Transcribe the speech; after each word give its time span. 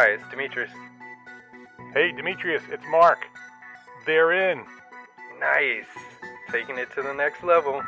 Hi, 0.00 0.10
it's 0.10 0.22
Demetrius. 0.30 0.70
Hey, 1.92 2.12
Demetrius, 2.12 2.62
it's 2.70 2.84
Mark. 2.88 3.26
They're 4.06 4.52
in. 4.52 4.64
Nice. 5.40 5.88
Taking 6.52 6.78
it 6.78 6.88
to 6.94 7.02
the 7.02 7.12
next 7.12 7.42
level. 7.42 7.82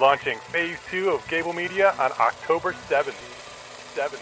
Launching 0.00 0.38
phase 0.38 0.78
two 0.90 1.10
of 1.10 1.28
Gable 1.28 1.52
Media 1.52 1.90
on 1.98 2.10
October 2.18 2.72
7th. 2.72 3.12
7th. 3.94 4.16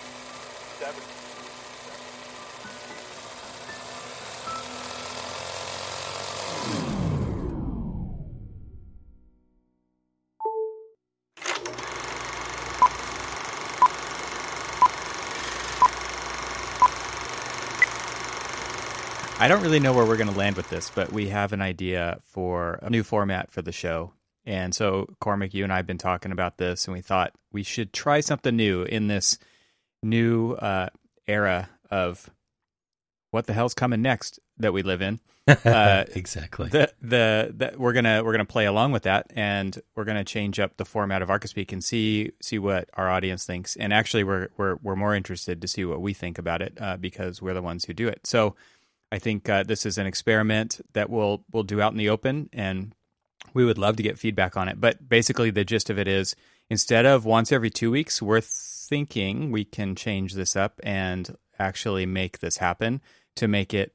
7th. 0.80 1.19
I 19.40 19.48
don't 19.48 19.62
really 19.62 19.80
know 19.80 19.94
where 19.94 20.04
we're 20.04 20.18
going 20.18 20.30
to 20.30 20.36
land 20.36 20.56
with 20.56 20.68
this, 20.68 20.90
but 20.90 21.12
we 21.12 21.30
have 21.30 21.54
an 21.54 21.62
idea 21.62 22.18
for 22.22 22.78
a 22.82 22.90
new 22.90 23.02
format 23.02 23.50
for 23.50 23.62
the 23.62 23.72
show. 23.72 24.12
And 24.44 24.74
so, 24.74 25.06
Cormac, 25.18 25.54
you 25.54 25.64
and 25.64 25.72
I 25.72 25.76
have 25.76 25.86
been 25.86 25.96
talking 25.96 26.30
about 26.30 26.58
this, 26.58 26.86
and 26.86 26.94
we 26.94 27.00
thought 27.00 27.32
we 27.50 27.62
should 27.62 27.94
try 27.94 28.20
something 28.20 28.54
new 28.54 28.82
in 28.82 29.06
this 29.06 29.38
new 30.02 30.52
uh, 30.52 30.90
era 31.26 31.70
of 31.90 32.28
what 33.30 33.46
the 33.46 33.54
hell's 33.54 33.72
coming 33.72 34.02
next 34.02 34.40
that 34.58 34.74
we 34.74 34.82
live 34.82 35.00
in. 35.00 35.20
Uh, 35.64 36.04
exactly. 36.14 36.68
the 36.68 36.92
the 37.02 37.52
the 37.56 37.72
we're 37.76 37.92
gonna 37.92 38.22
we're 38.22 38.30
gonna 38.30 38.44
play 38.44 38.66
along 38.66 38.92
with 38.92 39.02
that, 39.02 39.26
and 39.34 39.80
we're 39.96 40.04
gonna 40.04 40.22
change 40.22 40.60
up 40.60 40.76
the 40.76 40.84
format 40.84 41.22
of 41.22 41.28
Archispeak 41.28 41.72
and 41.72 41.82
see 41.82 42.30
see 42.40 42.56
what 42.58 42.88
our 42.94 43.10
audience 43.10 43.46
thinks. 43.46 43.74
And 43.74 43.92
actually, 43.92 44.22
we're 44.22 44.50
we're 44.56 44.76
we're 44.80 44.94
more 44.94 45.12
interested 45.12 45.60
to 45.62 45.66
see 45.66 45.84
what 45.84 46.00
we 46.00 46.12
think 46.12 46.38
about 46.38 46.62
it 46.62 46.78
uh, 46.80 46.98
because 46.98 47.42
we're 47.42 47.54
the 47.54 47.62
ones 47.62 47.86
who 47.86 47.94
do 47.94 48.06
it. 48.06 48.26
So. 48.26 48.54
I 49.12 49.18
think 49.18 49.48
uh, 49.48 49.62
this 49.64 49.84
is 49.86 49.98
an 49.98 50.06
experiment 50.06 50.80
that 50.92 51.10
we'll 51.10 51.44
we'll 51.52 51.62
do 51.64 51.80
out 51.80 51.92
in 51.92 51.98
the 51.98 52.08
open, 52.10 52.48
and 52.52 52.94
we 53.54 53.64
would 53.64 53.78
love 53.78 53.96
to 53.96 54.02
get 54.02 54.18
feedback 54.18 54.56
on 54.56 54.68
it. 54.68 54.80
But 54.80 55.08
basically, 55.08 55.50
the 55.50 55.64
gist 55.64 55.90
of 55.90 55.98
it 55.98 56.06
is 56.08 56.36
instead 56.68 57.06
of 57.06 57.24
once 57.24 57.50
every 57.52 57.70
two 57.70 57.90
weeks, 57.90 58.22
we're 58.22 58.40
thinking 58.40 59.50
we 59.50 59.64
can 59.64 59.94
change 59.94 60.34
this 60.34 60.54
up 60.56 60.80
and 60.82 61.36
actually 61.58 62.06
make 62.06 62.38
this 62.40 62.58
happen 62.58 63.00
to 63.36 63.48
make 63.48 63.74
it 63.74 63.94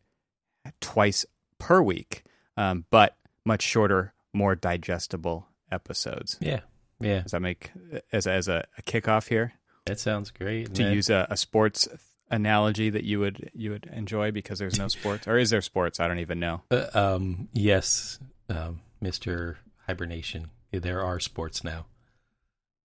twice 0.81 1.25
per 1.59 1.81
week, 1.81 2.23
um, 2.57 2.85
but 2.89 3.17
much 3.45 3.61
shorter, 3.61 4.13
more 4.33 4.55
digestible 4.55 5.47
episodes. 5.71 6.37
Yeah. 6.41 6.61
Yeah. 6.99 7.21
Does 7.21 7.31
that 7.31 7.41
make 7.41 7.71
as 8.11 8.25
a, 8.27 8.31
as 8.31 8.47
a, 8.47 8.65
a 8.77 8.81
kickoff 8.81 9.27
here 9.27 9.53
That 9.85 9.99
sounds 9.99 10.31
great. 10.31 10.73
to 10.75 10.83
And 10.85 10.95
use 10.95 11.09
a, 11.09 11.27
a 11.29 11.37
sports 11.37 11.87
analogy 12.31 12.89
that 12.89 13.03
you 13.03 13.19
would 13.19 13.49
you 13.53 13.71
would 13.71 13.89
enjoy 13.93 14.31
because 14.31 14.59
there's 14.59 14.77
no 14.79 14.87
sports 14.87 15.27
or 15.27 15.37
is 15.37 15.49
there 15.49 15.61
sports? 15.61 15.99
I 15.99 16.07
don't 16.07 16.19
even 16.19 16.39
know. 16.39 16.61
Uh, 16.71 16.87
um, 16.93 17.49
yes, 17.53 18.19
um, 18.49 18.81
Mr. 19.03 19.55
Hibernation. 19.87 20.49
There 20.71 21.01
are 21.03 21.19
sports 21.21 21.63
now, 21.63 21.85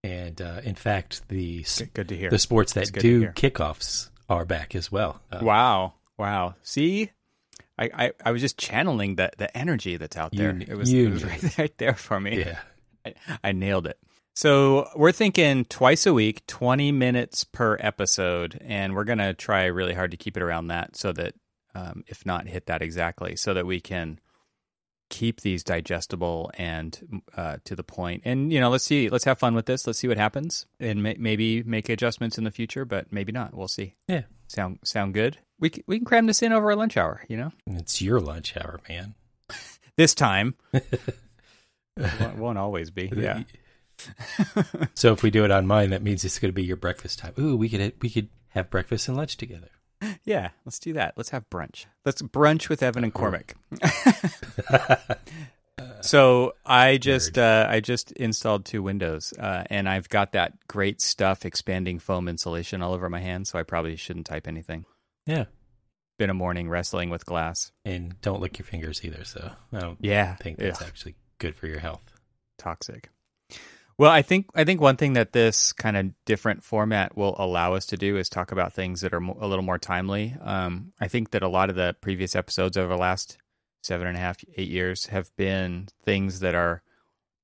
and 0.05 0.41
uh, 0.41 0.60
in 0.62 0.74
fact, 0.77 1.28
the 1.28 1.64
Good, 1.78 1.94
good 1.94 2.08
to 2.10 2.16
hear. 2.16 2.30
the 2.30 2.38
sports 2.38 2.72
that 2.74 2.92
do 2.92 3.28
kickoffs 3.28 4.10
are 4.28 4.44
back 4.44 4.74
as 4.77 4.92
well. 4.92 5.20
Uh, 5.32 5.41
Wow. 5.42 5.94
Wow. 6.16 6.54
See? 6.62 7.10
I, 7.78 7.91
I, 7.94 8.12
I 8.27 8.30
was 8.30 8.42
just 8.42 8.58
channeling 8.58 9.16
the, 9.16 9.30
the 9.38 9.56
energy 9.56 9.97
that's 9.97 10.16
out 10.16 10.32
there. 10.36 10.52
kn- 10.52 10.66
it 10.70 10.77
was, 10.77 10.92
you 10.92 11.06
it 11.08 11.12
was 11.14 11.25
right, 11.25 11.58
right 11.58 11.78
there 11.78 11.94
for 11.94 12.20
me. 12.20 12.38
Yeah. 12.41 12.58
I, 13.06 13.14
I 13.42 13.52
nailed 13.52 13.86
it. 13.86 13.98
So 14.41 14.88
we're 14.96 15.12
thinking 15.12 15.66
twice 15.66 16.06
a 16.06 16.15
week, 16.15 16.47
20 16.47 16.92
minutes 16.92 17.44
per 17.44 17.76
episode. 17.78 18.59
And 18.65 18.94
we're 18.94 19.04
going 19.04 19.19
to 19.19 19.34
try 19.34 19.66
really 19.66 19.92
hard 19.92 20.12
to 20.12 20.16
keep 20.16 20.34
it 20.34 20.42
around 20.42 20.69
that 20.69 20.97
so 20.97 21.12
that, 21.12 21.34
um, 21.75 22.04
if 22.06 22.25
not 22.25 22.47
hit 22.47 22.65
that 22.65 22.81
exactly, 22.81 23.37
so 23.37 23.53
that 23.53 23.66
we 23.66 23.82
can 23.82 24.19
keep 25.10 25.42
these 25.42 25.62
digestible 25.62 26.50
and 26.54 27.22
uh, 27.37 27.59
to 27.66 27.76
the 27.76 27.82
point. 27.82 28.22
And, 28.25 28.50
you 28.50 28.60
know, 28.60 28.70
let's 28.70 28.84
see, 28.84 29.10
let's 29.10 29.25
have 29.25 29.38
fun 29.38 29.54
with 29.54 29.66
this. 29.66 29.87
Let's 29.87 29.98
see 29.98 30.09
what 30.09 30.16
happens 30.16 30.65
and 30.81 31.03
may, 31.03 31.16
maybe 31.19 31.62
make 31.62 31.91
adjustments 31.91 32.38
in 32.38 32.44
the 32.44 32.50
future, 32.50 32.86
but 32.86 33.12
maybe 33.12 33.32
not. 33.32 33.53
We'll 33.53 33.69
see. 33.69 33.94
Yeah. 34.09 34.22
Sound 34.48 34.78
sound 34.84 35.12
good? 35.12 35.36
We 35.59 35.69
c- 35.69 35.84
we 35.86 35.98
can 35.98 36.06
cram 36.06 36.25
this 36.25 36.42
in 36.42 36.54
over 36.54 36.70
a 36.70 36.76
lunch 36.76 36.97
hour, 36.97 37.26
you 37.28 37.36
know. 37.36 37.53
It's 37.66 38.00
your 38.00 38.20
lunch 38.20 38.56
hour, 38.56 38.81
man. 38.88 39.16
This 39.97 40.15
time 40.15 40.54
won't, 41.98 42.38
won't 42.38 42.56
always 42.56 42.91
be. 42.91 43.12
Yeah. 43.15 43.42
So 44.94 45.12
if 45.12 45.22
we 45.22 45.31
do 45.31 45.44
it 45.44 45.50
on 45.50 45.66
mine, 45.66 45.91
that 45.91 46.03
means 46.03 46.25
it's 46.25 46.38
going 46.38 46.50
to 46.50 46.55
be 46.55 46.65
your 46.65 46.77
breakfast 46.77 47.19
time. 47.19 47.33
Ooh, 47.38 47.56
we 47.56 47.69
could 47.69 47.93
we 48.03 48.11
could 48.11 48.28
have 48.49 48.71
breakfast 48.71 49.09
and 49.09 49.16
lunch 49.16 49.37
together. 49.37 49.69
Yeah, 50.25 50.50
let's 50.65 50.78
do 50.78 50.93
that. 50.94 51.15
Let's 51.16 51.31
have 51.31 51.49
brunch. 51.50 51.84
Let's 52.06 52.22
brunch 52.22 52.69
with 52.71 52.83
Evan 52.83 53.05
and 53.05 53.12
Cormac. 53.12 53.55
so 56.00 56.55
I 56.65 56.97
just 56.99 57.39
uh, 57.39 57.66
I 57.69 57.81
just 57.81 58.12
installed 58.12 58.65
two 58.65 58.83
windows, 58.83 59.33
uh, 59.39 59.65
and 59.71 59.89
I've 59.89 60.09
got 60.09 60.33
that 60.33 60.53
great 60.69 61.00
stuff 61.00 61.44
expanding 61.44 61.99
foam 61.99 62.28
insulation 62.28 62.83
all 62.83 62.94
over 62.94 63.09
my 63.10 63.21
hands. 63.21 63.50
So 63.50 63.59
I 63.59 63.62
probably 63.62 63.97
shouldn't 63.97 64.27
type 64.27 64.47
anything. 64.49 64.84
Yeah, 65.27 65.44
Been 66.19 66.31
a 66.31 66.34
morning 66.34 66.69
wrestling 66.69 67.10
with 67.10 67.25
glass. 67.27 67.72
and 67.84 68.21
don't 68.22 68.41
lick 68.41 68.59
your 68.59 68.66
fingers 68.66 69.05
either. 69.05 69.25
So 69.25 69.53
I 69.72 69.78
don't 69.81 69.99
Yeah, 70.00 70.34
think 70.37 70.59
that's 70.59 70.81
Ugh. 70.81 70.87
actually 70.89 71.15
good 71.39 71.55
for 71.55 71.66
your 71.66 71.78
health. 71.81 72.03
toxic. 72.59 73.10
Well, 74.00 74.11
I 74.11 74.22
think 74.22 74.47
I 74.55 74.65
think 74.65 74.81
one 74.81 74.97
thing 74.97 75.12
that 75.12 75.33
this 75.33 75.75
kind 75.75 75.94
of 75.94 76.06
different 76.25 76.65
format 76.65 77.19
will 77.19 77.34
allow 77.37 77.75
us 77.75 77.84
to 77.84 77.99
do 77.99 78.16
is 78.16 78.31
talk 78.31 78.50
about 78.50 78.72
things 78.72 79.03
that 79.03 79.12
are 79.12 79.21
mo- 79.21 79.37
a 79.38 79.47
little 79.47 79.62
more 79.62 79.77
timely. 79.77 80.34
Um, 80.41 80.94
I 80.99 81.06
think 81.09 81.33
that 81.33 81.43
a 81.43 81.49
lot 81.49 81.69
of 81.69 81.77
the 81.77 81.94
previous 82.00 82.34
episodes 82.34 82.78
over 82.78 82.94
the 82.94 82.99
last 82.99 83.37
seven 83.83 84.06
and 84.06 84.16
a 84.16 84.21
half, 84.21 84.43
eight 84.56 84.71
years 84.71 85.09
have 85.09 85.31
been 85.37 85.89
things 86.03 86.41
that 86.41 86.55
are 86.55 86.83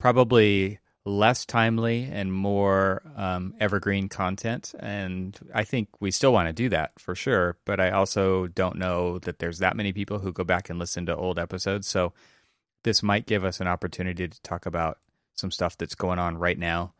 probably 0.01 0.79
less 1.05 1.45
timely 1.45 2.09
and 2.11 2.33
more 2.33 3.03
um, 3.17 3.53
evergreen 3.61 4.09
content. 4.09 4.75
And 4.81 5.39
I 5.55 5.65
think 5.65 5.91
we 6.01 6.11
still 6.11 6.33
want 6.33 6.49
to 6.49 6.55
do 6.55 6.71
that 6.71 6.93
for 6.99 7.15
sure. 7.15 7.59
But 7.67 7.81
I 7.81 7.91
also 7.91 8.47
don't 8.47 8.79
know 8.79 9.19
that 9.19 9.41
there's 9.41 9.59
that 9.59 9.77
many 9.77 9.93
people 9.93 10.21
who 10.21 10.33
go 10.33 10.43
back 10.43 10.71
and 10.71 10.79
listen 10.79 11.05
to 11.05 11.17
old 11.17 11.39
episodes. 11.39 11.87
So 11.87 12.15
this 12.83 13.03
might 13.03 13.27
give 13.27 13.45
us 13.45 13.61
an 13.61 13.69
opportunity 13.69 14.27
to 14.27 14.41
talk 14.41 14.65
about 14.65 14.97
some 15.37 15.51
stuff 15.51 15.77
that's 15.79 15.95
going 15.95 16.19
on 16.19 16.37
right 16.39 16.59
now, 16.59 16.93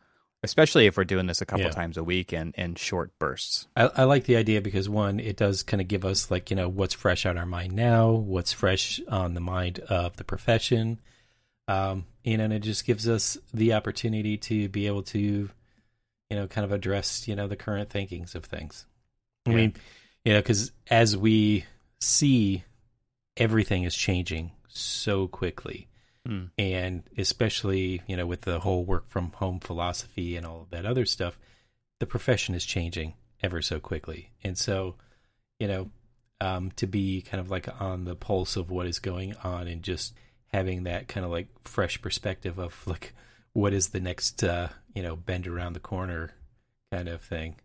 especially 0.43 0.85
if 0.85 0.95
we're 0.97 1.03
doing 1.03 1.25
this 1.27 1.41
a 1.41 1.45
couple 1.45 1.65
Yeah. 1.65 1.71
times 1.71 1.97
a 1.97 2.03
week 2.03 2.31
and 2.31 2.53
in 2.55 2.75
short 2.75 3.11
bursts. 3.19 3.67
I, 3.75 3.89
I 3.95 4.03
like 4.05 4.25
the 4.25 4.35
idea 4.37 4.61
because 4.61 4.87
one, 4.87 5.19
it 5.19 5.35
does 5.35 5.63
kind 5.63 5.81
of 5.81 5.87
give 5.87 6.05
us 6.05 6.31
like 6.31 6.49
you 6.49 6.55
know 6.55 6.69
what's 6.69 6.93
fresh 6.93 7.25
on 7.25 7.37
our 7.37 7.45
mind 7.45 7.73
now, 7.73 8.11
what's 8.11 8.53
fresh 8.53 9.01
on 9.09 9.33
the 9.33 9.41
mind 9.41 9.79
of 9.79 10.15
the 10.17 10.23
profession, 10.23 10.99
um, 11.67 12.05
you 12.23 12.37
know, 12.37 12.45
and 12.45 12.53
it 12.53 12.59
just 12.59 12.85
gives 12.85 13.07
us 13.09 13.37
the 13.53 13.73
opportunity 13.73 14.37
to 14.37 14.69
be 14.69 14.87
able 14.87 15.03
to, 15.03 15.19
you 15.19 15.49
know, 16.31 16.47
kind 16.47 16.65
of 16.65 16.71
address 16.71 17.27
you 17.27 17.35
know 17.35 17.47
the 17.47 17.55
current 17.55 17.89
thinkings 17.89 18.35
of 18.35 18.45
things. 18.45 18.85
I 19.45 19.49
Yeah. 19.49 19.55
mean, 19.55 19.73
you 20.23 20.33
know, 20.33 20.39
because 20.39 20.71
as 20.89 21.15
we 21.17 21.65
see, 21.99 22.63
everything 23.37 23.83
is 23.83 23.95
changing 23.95 24.51
so 24.67 25.27
quickly 25.27 25.87
Hmm. 26.27 26.45
and 26.57 27.03
especially 27.17 28.01
you 28.05 28.17
know 28.17 28.25
with 28.25 28.41
the 28.41 28.59
whole 28.59 28.83
work 28.83 29.07
from 29.07 29.31
home 29.31 29.61
philosophy 29.61 30.35
and 30.35 30.45
all 30.45 30.63
of 30.63 30.69
that 30.71 30.85
other 30.85 31.05
stuff 31.05 31.39
the 31.99 32.05
profession 32.05 32.53
is 32.53 32.65
changing 32.65 33.13
ever 33.41 33.61
so 33.61 33.79
quickly. 33.79 34.31
And 34.43 34.57
so 34.57 34.95
you 35.59 35.67
know 35.67 35.91
um, 36.39 36.71
to 36.75 36.85
be 36.85 37.21
kind 37.21 37.41
of 37.41 37.49
like 37.49 37.67
on 37.81 38.05
the 38.05 38.15
pulse 38.15 38.55
of 38.55 38.69
what 38.69 38.85
is 38.85 38.99
going 38.99 39.35
on 39.43 39.67
and 39.67 39.81
just 39.81 40.13
having 40.53 40.83
that 40.83 41.07
kind 41.07 41.25
of 41.25 41.31
like 41.31 41.47
fresh 41.63 42.01
perspective 42.01 42.59
of 42.59 42.79
like 42.85 43.13
what 43.53 43.73
is 43.73 43.89
the 43.89 43.99
next 43.99 44.43
uh, 44.43 44.69
you 44.93 45.03
know 45.03 45.15
bend 45.15 45.47
around 45.47 45.73
the 45.73 45.79
corner 45.79 46.31
kind 46.91 47.09
of 47.09 47.21
thing 47.21 47.55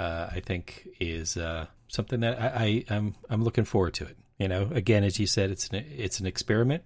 uh, 0.00 0.28
i 0.32 0.40
think 0.40 0.88
is 0.98 1.36
uh, 1.36 1.66
something 1.88 2.20
that 2.20 2.40
I, 2.40 2.84
I 2.90 2.96
i'm 2.96 3.14
i'm 3.30 3.44
looking 3.44 3.64
forward 3.64 3.94
to 3.94 4.04
it. 4.04 4.16
You 4.38 4.48
know 4.48 4.70
again 4.72 5.04
as 5.04 5.18
you 5.20 5.26
said 5.26 5.50
it's 5.50 5.68
an 5.68 5.84
it's 5.96 6.20
an 6.20 6.26
experiment 6.26 6.84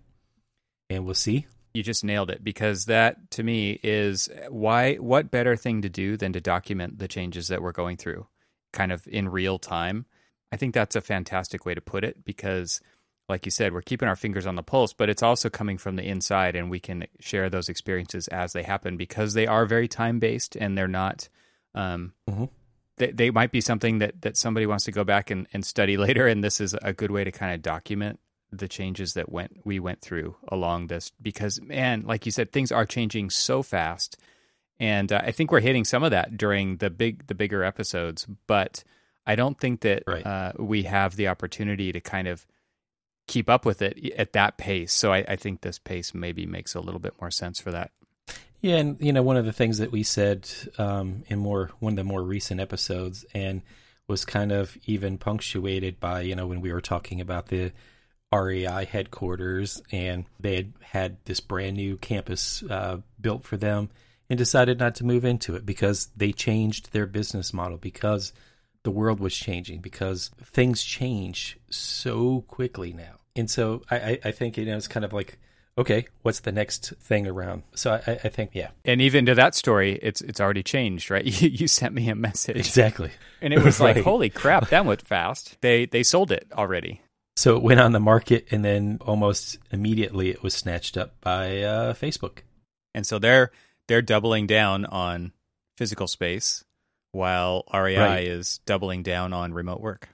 and 0.91 1.07
we'll 1.07 1.15
see 1.15 1.47
You 1.73 1.83
just 1.83 2.05
nailed 2.05 2.31
it 2.31 2.43
because 2.45 2.85
that 2.87 3.31
to 3.33 3.43
me 3.43 3.79
is 3.83 4.29
why 4.49 4.97
what 4.97 5.31
better 5.31 5.57
thing 5.57 5.81
to 5.83 5.89
do 5.89 6.17
than 6.19 6.33
to 6.35 6.41
document 6.41 6.99
the 6.99 7.09
changes 7.09 7.49
that 7.49 7.63
we're 7.63 7.73
going 7.73 7.97
through 7.97 8.27
kind 8.73 8.93
of 8.93 9.07
in 9.07 9.29
real 9.29 9.59
time. 9.59 10.05
I 10.53 10.57
think 10.57 10.75
that's 10.75 10.97
a 10.97 11.01
fantastic 11.01 11.65
way 11.65 11.75
to 11.75 11.81
put 11.81 12.03
it 12.05 12.25
because 12.25 12.81
like 13.29 13.47
you 13.47 13.53
said 13.53 13.73
we're 13.73 13.83
keeping 13.83 14.09
our 14.09 14.17
fingers 14.17 14.47
on 14.47 14.57
the 14.57 14.63
pulse 14.65 14.93
but 14.93 15.09
it's 15.09 15.23
also 15.23 15.49
coming 15.49 15.79
from 15.79 15.95
the 15.95 16.03
inside 16.03 16.57
and 16.57 16.69
we 16.69 16.81
can 16.81 17.07
share 17.21 17.49
those 17.49 17.69
experiences 17.69 18.27
as 18.29 18.53
they 18.53 18.65
happen 18.65 18.97
because 18.97 19.35
they 19.35 19.47
are 19.47 19.65
very 19.67 19.87
time 19.87 20.19
based 20.19 20.57
and 20.57 20.77
they're 20.77 20.89
not 20.89 21.29
um 21.77 22.13
Mhm. 22.29 22.49
they, 22.97 23.13
they 23.13 23.31
might 23.31 23.53
be 23.53 23.61
something 23.61 24.01
that 24.01 24.23
that 24.23 24.37
somebody 24.37 24.67
wants 24.67 24.85
to 24.87 24.93
go 24.93 25.05
back 25.05 25.31
and, 25.31 25.47
and 25.53 25.65
study 25.65 25.97
later 26.07 26.27
and 26.27 26.43
this 26.43 26.61
is 26.61 26.75
a 26.83 26.93
good 26.93 27.13
way 27.13 27.23
to 27.23 27.31
kind 27.31 27.55
of 27.55 27.63
document 27.63 28.19
the 28.53 28.69
changes 28.69 29.15
that 29.15 29.31
went 29.31 29.61
we 29.65 29.79
went 29.79 30.01
through 30.01 30.37
along 30.49 30.87
this 30.89 31.13
because 31.23 31.61
man 31.63 32.03
like 32.07 32.27
you 32.27 32.33
said 32.33 32.51
things 32.53 32.73
are 32.73 32.85
changing 32.87 33.31
so 33.31 33.63
fast 33.63 34.17
and 34.79 35.13
uh, 35.13 35.21
i 35.25 35.31
think 35.31 35.51
we're 35.53 35.61
hitting 35.61 35.85
some 35.85 36.03
of 36.03 36.11
that 36.11 36.37
during 36.37 36.77
the 36.79 36.91
big 36.91 37.27
the 37.27 37.35
bigger 37.35 37.63
episodes 37.65 38.27
but 38.47 38.83
I 39.27 39.37
don't 39.37 39.61
think 39.61 39.83
that 39.83 40.03
Right. 40.07 40.27
uh, 40.27 40.53
we 40.59 40.85
have 40.85 41.15
the 41.15 41.29
opportunity 41.29 41.93
to 41.93 42.01
kind 42.01 42.27
of 42.27 42.47
keep 43.29 43.49
up 43.51 43.65
with 43.67 43.83
it 43.83 44.13
at 44.17 44.33
that 44.33 44.57
pace. 44.57 44.93
So 44.93 45.13
I, 45.13 45.19
I 45.29 45.37
think 45.37 45.61
this 45.61 45.79
pace 45.79 46.15
maybe 46.15 46.47
makes 46.47 46.75
a 46.75 46.81
little 46.81 46.99
bit 46.99 47.15
more 47.21 47.31
sense 47.31 47.61
for 47.61 47.71
that. 47.71 47.93
Yeah, 48.61 48.77
and 48.77 48.97
you 48.99 49.13
know, 49.13 49.23
one 49.23 49.37
of 49.37 49.45
the 49.45 49.53
things 49.53 49.79
that 49.79 49.93
we 49.93 50.03
said 50.03 50.49
um, 50.79 51.23
in 51.29 51.39
more 51.39 51.71
one 51.81 51.93
of 51.93 51.97
the 51.97 52.05
more 52.05 52.23
recent 52.23 52.61
episodes, 52.61 53.25
and 53.35 53.61
was 54.09 54.25
kind 54.25 54.53
of 54.53 54.77
even 54.87 55.19
punctuated 55.19 56.01
by 56.01 56.23
you 56.23 56.35
know 56.35 56.47
when 56.47 56.63
we 56.63 56.73
were 56.73 56.81
talking 56.81 57.21
about 57.21 57.49
the 57.49 57.73
REI 58.33 58.85
headquarters, 58.85 59.83
and 59.91 60.25
they 60.39 60.57
had 60.57 60.73
had 60.81 61.17
this 61.25 61.41
brand 61.41 61.77
new 61.77 61.97
campus 61.97 62.63
uh, 62.65 62.99
built 63.21 63.45
for 63.45 63.57
them, 63.57 63.91
and 64.29 64.39
decided 64.39 64.79
not 64.79 64.95
to 64.97 65.05
move 65.05 65.25
into 65.25 65.57
it 65.57 65.67
because 65.67 66.09
they 66.17 66.33
changed 66.33 66.93
their 66.93 67.07
business 67.07 67.53
model 67.53 67.79
because 67.79 68.33
the 68.83 68.91
world 68.91 69.21
was 69.21 69.35
changing 69.35 69.81
because 69.81 70.31
things 70.43 70.85
change 70.85 71.59
so 71.71 72.43
quickly 72.43 72.93
now, 72.93 73.19
and 73.35 73.51
so 73.51 73.83
I, 73.91 73.97
I, 73.97 74.19
I 74.27 74.31
think 74.31 74.57
you 74.57 74.65
know 74.65 74.77
it's 74.77 74.89
kind 74.89 75.05
of 75.05 75.13
like 75.13 75.39
okay, 75.79 76.07
what's 76.23 76.41
the 76.41 76.53
next 76.53 76.93
thing 77.01 77.27
around? 77.27 77.63
So 77.75 77.93
I, 78.07 78.13
I 78.25 78.29
think, 78.29 78.51
yeah, 78.53 78.69
And 78.85 79.01
even 79.01 79.25
to 79.27 79.35
that 79.35 79.55
story, 79.55 79.99
it's 80.03 80.21
it's 80.21 80.41
already 80.41 80.63
changed, 80.63 81.11
right? 81.11 81.25
You, 81.41 81.49
you 81.49 81.69
sent 81.69 81.95
me 81.95 82.09
a 82.09 82.15
message, 82.15 82.57
exactly. 82.57 83.11
and 83.41 83.53
it 83.55 83.63
was 83.65 83.81
like, 83.81 83.97
"Holy 84.05 84.31
crap, 84.31 84.69
that 84.69 84.85
went 84.85 85.03
fast!" 85.03 85.57
They 85.63 85.87
they 85.87 86.03
sold 86.03 86.31
it 86.33 86.47
already. 86.53 87.01
So 87.41 87.57
it 87.57 87.63
went 87.63 87.81
on 87.81 87.93
the 87.93 88.01
market, 88.01 88.49
and 88.51 88.63
then 88.63 88.99
almost 89.01 89.57
immediately 89.71 90.29
it 90.29 90.43
was 90.43 90.53
snatched 90.53 90.99
up 90.99 91.19
by 91.23 91.63
uh, 91.63 91.95
Facebook. 91.95 92.41
and 92.95 93.07
so 93.07 93.19
they're 93.19 93.51
they're 93.89 94.03
doubling 94.03 94.47
down 94.47 94.85
on 94.85 95.33
physical 95.79 96.07
space, 96.07 96.65
while 97.13 97.65
REI 97.73 97.97
Right. 97.97 98.25
is 98.27 98.61
doubling 98.67 99.03
down 99.03 99.33
on 99.33 99.55
remote 99.55 99.81
work. 99.81 100.11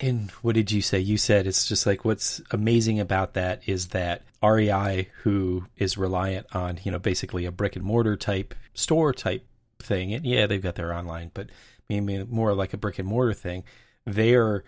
And 0.00 0.30
what 0.40 0.54
did 0.54 0.72
you 0.72 0.80
say? 0.80 0.98
You 1.00 1.18
said 1.18 1.46
it's 1.46 1.66
just 1.66 1.84
like 1.84 2.06
what's 2.06 2.40
amazing 2.50 2.98
about 2.98 3.34
that 3.34 3.60
is 3.68 3.88
that 3.88 4.22
REI, 4.42 5.08
who 5.22 5.66
is 5.76 5.98
reliant 5.98 6.46
on 6.54 6.78
you 6.82 6.90
know 6.90 6.98
basically 6.98 7.44
a 7.44 7.52
brick 7.52 7.76
and 7.76 7.84
mortar 7.84 8.16
type 8.16 8.54
store 8.72 9.12
type 9.12 9.44
thing, 9.82 10.14
and 10.14 10.24
yeah, 10.24 10.46
they've 10.46 10.62
got 10.62 10.76
their 10.76 10.94
online, 10.94 11.30
but 11.34 11.50
maybe 11.90 12.24
more 12.24 12.54
like 12.54 12.72
a 12.72 12.78
brick 12.78 12.98
and 12.98 13.06
mortar 13.06 13.34
thing. 13.34 13.64
They're 14.06 14.64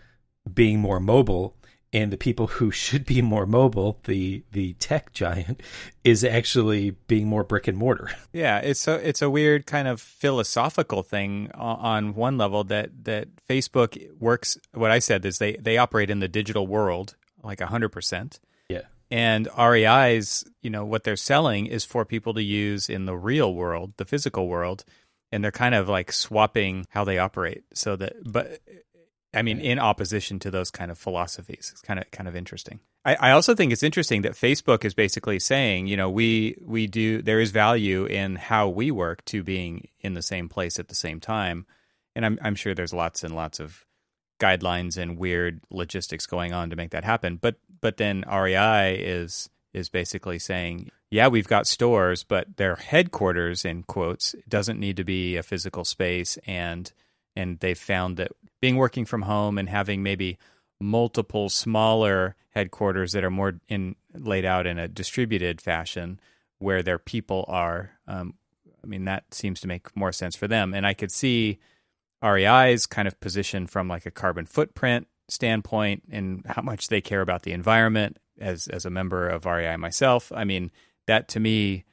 being 0.53 0.79
more 0.79 1.01
mobile, 1.01 1.57
and 1.93 2.11
the 2.13 2.17
people 2.17 2.47
who 2.47 2.71
should 2.71 3.05
be 3.05 3.21
more 3.23 3.47
mobile, 3.47 3.99
the 4.05 4.43
the 4.53 4.73
tech 4.75 5.13
giant, 5.13 5.63
is 6.05 6.25
actually 6.25 6.93
being 7.07 7.27
more 7.27 7.45
brick 7.45 7.69
and 7.69 7.77
mortar. 7.79 8.11
Yeah, 8.33 8.59
it's 8.61 8.89
a 8.89 8.95
it's 9.07 9.21
a 9.23 9.29
weird 9.31 9.67
kind 9.67 9.87
of 9.87 10.01
philosophical 10.01 11.03
thing 11.03 11.51
on 11.55 12.15
one 12.15 12.39
level 12.39 12.65
that 12.65 13.05
that 13.05 13.29
Facebook 13.49 13.99
works. 14.19 14.57
What 14.73 14.91
I 14.91 14.99
said 15.01 15.25
is 15.27 15.39
they 15.39 15.53
they 15.57 15.77
operate 15.79 16.09
in 16.11 16.21
the 16.21 16.29
digital 16.29 16.67
world 16.67 17.15
like 17.43 17.61
hundred 17.61 17.91
percent, 17.91 18.41
Yeah. 18.69 18.83
and 19.11 19.49
REI's 19.59 20.45
you 20.63 20.71
know 20.71 20.85
what 20.85 21.05
they're 21.05 21.17
selling 21.17 21.67
is 21.67 21.85
for 21.85 22.05
people 22.05 22.33
to 22.35 22.43
use 22.43 22.89
in 22.89 23.05
the 23.05 23.17
real 23.17 23.53
world, 23.55 23.93
the 23.99 24.05
physical 24.05 24.49
world, 24.49 24.85
and 25.31 25.43
they're 25.45 25.51
kind 25.51 25.75
of 25.75 25.89
like 25.89 26.11
swapping 26.13 26.87
how 26.91 27.05
they 27.05 27.19
operate. 27.19 27.65
So 27.75 27.97
that, 27.97 28.15
but 28.25 28.61
I 29.35 29.43
mean, 29.43 29.61
in 29.61 29.79
opposition 29.79 30.39
to 30.41 30.51
those 30.51 30.71
kind 30.71 30.91
of 30.91 30.99
philosophies, 30.99 31.71
it's 31.73 31.81
kind 31.81 31.99
of 31.99 32.11
kind 32.11 32.29
of 32.29 32.37
interesting. 32.37 32.81
I, 33.05 33.15
I 33.15 33.31
also 33.33 33.55
think 33.55 33.73
it's 33.73 33.83
interesting 33.83 34.23
that 34.23 34.33
Facebook 34.33 34.85
is 34.85 34.95
basically 34.95 35.39
saying, 35.39 35.87
you 35.87 35.97
know, 35.97 36.11
we 36.11 36.57
we 36.61 36.87
do 36.87 37.23
there 37.23 37.41
is 37.41 37.51
value 37.51 38.05
in 38.05 38.37
how 38.37 38.69
we 38.69 38.91
work 38.91 39.25
to 39.27 39.43
being 39.43 39.89
in 40.01 40.15
the 40.15 40.23
same 40.23 40.49
place 40.49 40.79
at 40.79 40.89
the 40.89 40.95
same 40.95 41.19
time, 41.21 41.67
and 42.15 42.27
I'm 42.27 42.39
I'm 42.43 42.55
sure 42.55 42.75
there's 42.75 42.93
lots 42.93 43.25
and 43.25 43.35
lots 43.35 43.59
of 43.59 43.87
guidelines 44.39 44.97
and 44.97 45.17
weird 45.17 45.61
logistics 45.71 46.27
going 46.27 46.53
on 46.53 46.69
to 46.71 46.77
make 46.77 46.91
that 46.91 47.05
happen. 47.05 47.37
But 47.37 47.57
but 47.81 47.97
then 47.97 48.25
REI 48.31 48.97
is 48.97 49.49
is 49.73 49.89
basically 49.89 50.39
saying, 50.39 50.91
yeah, 51.11 51.29
we've 51.29 51.49
got 51.49 51.67
stores, 51.67 52.25
but 52.25 52.57
their 52.57 52.77
headquarters 52.77 53.65
in 53.65 53.83
quotes 53.85 54.35
doesn't 54.49 54.79
need 54.79 54.97
to 54.99 55.05
be 55.05 55.37
a 55.37 55.43
physical 55.43 55.85
space 55.85 56.39
and 56.47 56.93
and 57.37 57.59
they've 57.61 57.79
found 57.79 58.17
that 58.17 58.33
being 58.61 58.77
working 58.77 59.05
from 59.05 59.23
home 59.23 59.59
and 59.59 59.69
having 59.69 60.03
maybe 60.03 60.39
multiple 60.81 61.49
smaller 61.49 62.37
headquarters 62.51 63.13
that 63.13 63.25
are 63.25 63.31
more 63.31 63.55
in 63.69 63.97
laid 64.15 64.45
out 64.45 64.67
in 64.67 64.79
a 64.79 64.89
distributed 64.89 65.61
fashion 65.61 66.21
where 66.59 66.83
their 66.83 66.99
people 66.99 67.45
are 67.49 67.93
um, 68.07 68.35
i 68.83 68.87
mean 68.87 69.05
that 69.05 69.33
seems 69.33 69.61
to 69.61 69.69
make 69.69 69.95
more 69.97 70.13
sense 70.13 70.37
for 70.37 70.49
them. 70.49 70.75
And 70.75 70.87
i 70.87 70.95
could 70.95 71.13
see 71.13 71.59
rei's 72.23 72.87
kind 72.87 73.09
of 73.09 73.19
position 73.21 73.67
from 73.67 73.89
like 73.89 74.07
a 74.07 74.11
carbon 74.11 74.47
footprint 74.47 75.07
standpoint 75.29 76.03
and 76.11 76.45
how 76.47 76.63
much 76.63 76.89
they 76.89 77.01
care 77.01 77.21
about 77.21 77.43
the 77.43 77.53
environment 77.53 78.19
as 78.39 78.69
as 78.69 78.85
a 78.85 78.91
member 78.91 79.29
of 79.29 79.47
rei 79.47 79.77
myself. 79.77 80.33
I 80.35 80.45
mean 80.45 80.71
that 81.07 81.29
to 81.29 81.41
me 81.41 81.85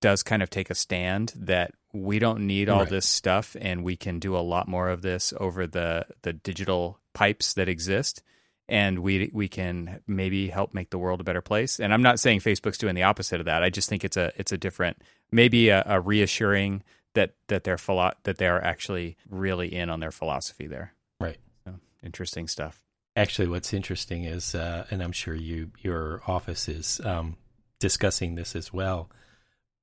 does 0.00 0.22
kind 0.22 0.42
of 0.42 0.50
take 0.50 0.70
a 0.70 0.74
stand 0.74 1.32
that 1.36 1.72
we 1.92 2.18
don't 2.18 2.46
need 2.46 2.68
all 2.68 2.80
Right. 2.80 2.88
this 2.90 3.06
stuff 3.06 3.56
and 3.60 3.82
we 3.82 3.96
can 3.96 4.18
do 4.18 4.36
a 4.36 4.40
lot 4.40 4.68
more 4.68 4.88
of 4.90 5.02
this 5.02 5.32
over 5.38 5.66
the 5.66 6.06
the 6.22 6.32
digital 6.32 7.00
pipes 7.14 7.54
that 7.54 7.68
exist. 7.68 8.22
And 8.68 8.98
we 8.98 9.30
we 9.32 9.48
can 9.48 10.00
maybe 10.06 10.48
help 10.48 10.74
make 10.74 10.90
the 10.90 10.98
world 10.98 11.20
a 11.20 11.24
better 11.24 11.40
place. 11.40 11.80
And 11.80 11.92
i'm 11.94 12.02
not 12.02 12.20
saying 12.20 12.40
facebook's 12.40 12.78
doing 12.78 12.94
the 12.94 13.02
opposite 13.04 13.40
of 13.40 13.46
that. 13.46 13.62
I 13.62 13.70
just 13.70 13.88
think 13.88 14.04
it's 14.04 14.16
a 14.16 14.30
it's 14.36 14.52
a 14.52 14.58
different 14.58 15.00
maybe 15.32 15.70
a, 15.70 15.82
a 15.86 16.00
reassuring 16.00 16.82
that 17.14 17.32
that 17.48 17.64
they're 17.64 17.78
philo- 17.78 18.12
that 18.24 18.36
they 18.38 18.46
are 18.46 18.62
actually 18.62 19.16
really 19.30 19.74
in 19.74 19.88
on 19.90 20.00
their 20.00 20.10
philosophy 20.12 20.66
there. 20.66 20.92
Right. 21.18 21.38
so, 21.64 21.76
interesting 22.02 22.46
stuff. 22.46 22.84
Actually, 23.16 23.48
what's 23.48 23.72
interesting 23.72 24.24
is, 24.24 24.54
uh, 24.54 24.86
and 24.90 25.02
I'm 25.02 25.12
sure 25.12 25.34
you 25.34 25.70
your 25.80 26.20
office 26.26 26.68
is 26.68 27.00
um, 27.04 27.36
discussing 27.80 28.34
this 28.34 28.54
as 28.54 28.72
well, 28.72 29.10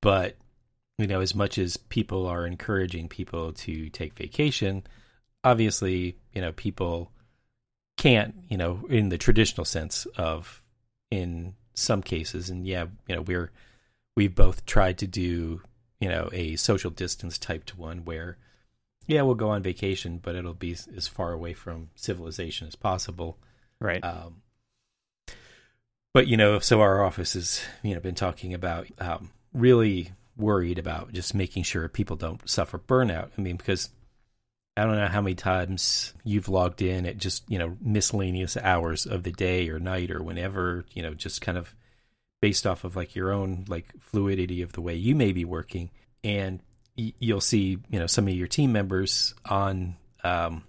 but 0.06 0.36
you 1.00 1.08
know, 1.08 1.20
as 1.20 1.34
much 1.34 1.58
as 1.58 1.78
people 1.78 2.28
are 2.28 2.46
encouraging 2.46 3.10
people 3.10 3.52
to 3.54 3.90
take 3.90 4.14
vacation, 4.14 4.84
obviously, 5.44 6.16
you 6.32 6.42
know, 6.42 6.52
people 6.52 7.12
can't, 7.98 8.36
you 8.48 8.56
know, 8.56 8.86
in 8.88 9.10
the 9.10 9.18
traditional 9.18 9.66
sense 9.66 10.06
of 10.16 10.62
in 11.10 11.56
some 11.74 12.04
cases, 12.04 12.52
and 12.52 12.68
yeah, 12.68 12.86
you 13.08 13.16
know, 13.16 13.24
we're 13.24 13.50
we've 14.16 14.36
both 14.36 14.68
tried 14.68 15.00
to 15.00 15.08
do, 15.08 15.64
you 16.00 16.08
know, 16.08 16.30
a 16.32 16.56
social 16.56 16.92
distance 16.92 17.40
type 17.40 17.66
to 17.66 17.78
one 17.78 18.06
where 18.06 18.38
yeah, 19.08 19.24
we'll 19.24 19.34
go 19.34 19.50
on 19.50 19.64
vacation, 19.64 20.20
but 20.22 20.36
it'll 20.36 20.54
be 20.54 20.78
as 20.96 21.08
far 21.08 21.32
away 21.34 21.54
from 21.54 21.90
civilization 21.96 22.68
as 22.68 22.76
possible. 22.76 23.40
right 23.80 24.04
Um, 24.04 24.44
but 26.14 26.28
you 26.28 26.38
know, 26.38 26.60
so 26.60 26.80
our 26.82 27.04
office 27.04 27.34
has 27.34 27.64
you 27.82 27.96
know 27.96 28.00
been 28.00 28.14
talking 28.14 28.54
about 28.54 28.86
um, 29.00 29.32
really 29.56 30.12
worried 30.38 30.78
about 30.78 31.14
just 31.14 31.34
making 31.34 31.64
sure 31.64 31.88
people 31.88 32.16
don't 32.16 32.48
suffer 32.50 32.78
burnout. 32.78 33.30
I 33.38 33.42
mean, 33.42 33.56
because 33.56 33.90
I 34.78 34.84
don't 34.84 34.98
know 34.98 35.08
how 35.08 35.22
many 35.22 35.36
times 35.36 36.14
you've 36.24 36.50
logged 36.50 36.82
in 36.82 37.06
at 37.06 37.18
just 37.18 37.50
you 37.50 37.58
know 37.58 37.78
miscellaneous 37.82 38.58
hours 38.58 39.06
of 39.06 39.24
the 39.24 39.32
day 39.32 39.70
or 39.70 39.80
night 39.80 40.12
or 40.12 40.22
whenever 40.22 40.86
you 40.94 41.02
know 41.02 41.14
just 41.14 41.42
kind 41.42 41.58
of 41.58 41.74
based 42.42 42.68
off 42.68 42.84
of 42.84 42.96
like 42.96 43.16
your 43.16 43.32
own 43.32 43.66
like 43.68 43.88
fluidity 44.00 44.62
of 44.62 44.74
the 44.74 44.82
way 44.82 44.96
you 44.96 45.16
may 45.16 45.32
be 45.32 45.46
working. 45.46 45.90
And 46.24 46.60
you'll 46.96 47.42
see 47.42 47.78
you 47.90 48.00
know 48.00 48.08
some 48.08 48.28
of 48.28 48.34
your 48.34 48.48
team 48.48 48.74
members 48.74 49.34
on 49.46 49.96
um 50.24 50.64